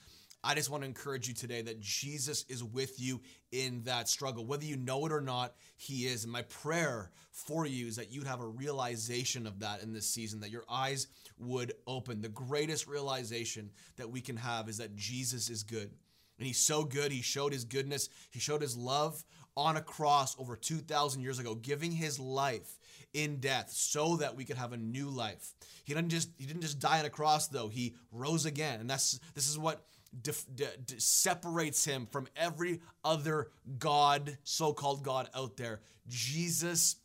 [0.42, 3.20] I just want to encourage you today that Jesus is with you
[3.52, 4.44] in that struggle.
[4.44, 6.24] Whether you know it or not, He is.
[6.24, 10.08] And my prayer for you is that you'd have a realization of that in this
[10.08, 11.06] season, that your eyes
[11.38, 12.20] would open.
[12.20, 15.90] The greatest realization that we can have is that Jesus is good.
[16.38, 17.12] And He's so good.
[17.12, 19.24] He showed His goodness, He showed His love
[19.56, 22.78] on a cross over 2,000 years ago, giving His life
[23.14, 25.54] in death so that we could have a new life.
[25.84, 27.68] He didn't just he didn't just die on a cross though.
[27.68, 28.80] He rose again.
[28.80, 29.84] And that's this is what
[30.22, 30.66] de, de,
[30.98, 35.80] separates him from every other God, so called God out there.
[36.08, 36.96] Jesus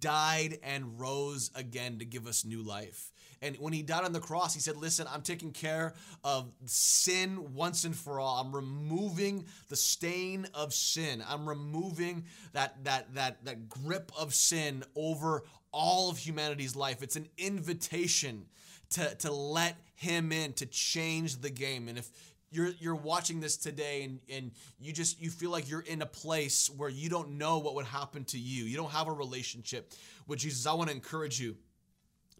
[0.00, 3.12] died and rose again to give us new life.
[3.40, 7.54] And when he died on the cross, he said, Listen, I'm taking care of sin
[7.54, 8.40] once and for all.
[8.40, 11.22] I'm removing the stain of sin.
[11.28, 17.02] I'm removing that, that, that, that grip of sin over all of humanity's life.
[17.02, 18.46] It's an invitation
[18.90, 21.88] to, to let him in to change the game.
[21.88, 22.10] And if
[22.50, 26.06] you're you're watching this today and, and you just you feel like you're in a
[26.06, 28.64] place where you don't know what would happen to you.
[28.64, 29.92] You don't have a relationship
[30.26, 30.66] with Jesus.
[30.66, 31.56] I want to encourage you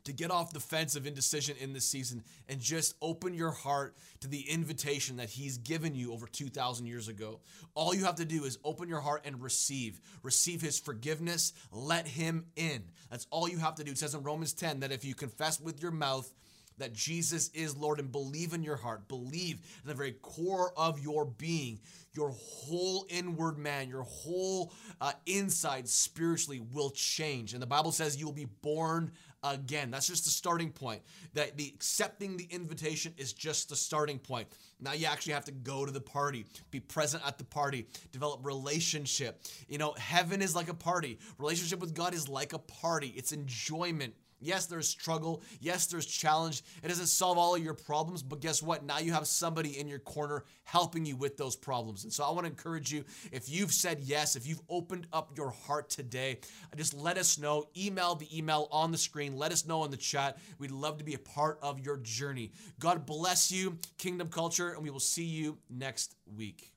[0.08, 3.94] to get off the fence of indecision in this season and just open your heart
[4.20, 7.40] to the invitation that he's given you over 2000 years ago.
[7.74, 10.00] All you have to do is open your heart and receive.
[10.22, 12.84] Receive his forgiveness, let him in.
[13.10, 13.90] That's all you have to do.
[13.90, 16.32] It says in Romans 10 that if you confess with your mouth
[16.78, 21.00] that Jesus is Lord and believe in your heart, believe in the very core of
[21.00, 21.80] your being,
[22.12, 27.52] your whole inward man, your whole uh, inside spiritually will change.
[27.52, 29.12] And the Bible says you will be born
[29.42, 29.90] again.
[29.90, 31.02] That's just the starting point.
[31.34, 34.48] That the accepting the invitation is just the starting point.
[34.80, 38.44] Now you actually have to go to the party, be present at the party, develop
[38.44, 39.42] relationship.
[39.68, 41.18] You know, heaven is like a party.
[41.38, 43.12] Relationship with God is like a party.
[43.16, 44.14] It's enjoyment.
[44.40, 45.42] Yes, there's struggle.
[45.60, 46.62] Yes, there's challenge.
[46.82, 48.84] It doesn't solve all of your problems, but guess what?
[48.84, 52.04] Now you have somebody in your corner helping you with those problems.
[52.04, 55.32] And so I want to encourage you if you've said yes, if you've opened up
[55.36, 56.38] your heart today,
[56.76, 57.64] just let us know.
[57.76, 59.36] Email the email on the screen.
[59.36, 60.38] Let us know in the chat.
[60.58, 62.52] We'd love to be a part of your journey.
[62.78, 66.72] God bless you, Kingdom Culture, and we will see you next week.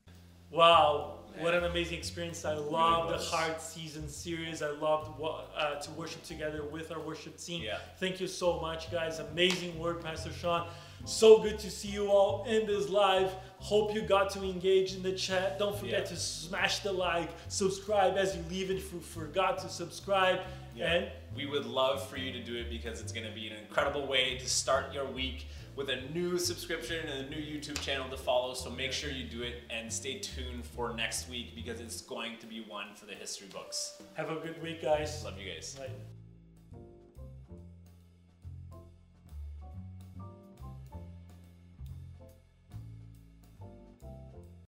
[0.52, 2.44] Wow, what an amazing experience.
[2.44, 4.60] I love the Heart Season series.
[4.60, 5.18] I loved
[5.56, 7.62] uh, to worship together with our worship team.
[7.62, 7.78] Yeah.
[7.98, 9.18] Thank you so much, guys.
[9.18, 10.68] Amazing word, Pastor Sean.
[11.06, 13.32] So good to see you all in this live.
[13.60, 15.58] Hope you got to engage in the chat.
[15.58, 16.04] Don't forget Yeah.
[16.10, 20.40] to smash the like, subscribe as you leave it if you forgot to subscribe.
[20.78, 23.56] And we would love for you to do it because it's going to be an
[23.56, 25.46] incredible way to start your week
[25.76, 28.54] with a new subscription and a new YouTube channel to follow.
[28.54, 32.38] So make sure you do it and stay tuned for next week because it's going
[32.38, 34.02] to be one for the history books.
[34.14, 35.24] have a good week, guys.
[35.24, 35.74] Love you guys.
[35.74, 35.90] Bye.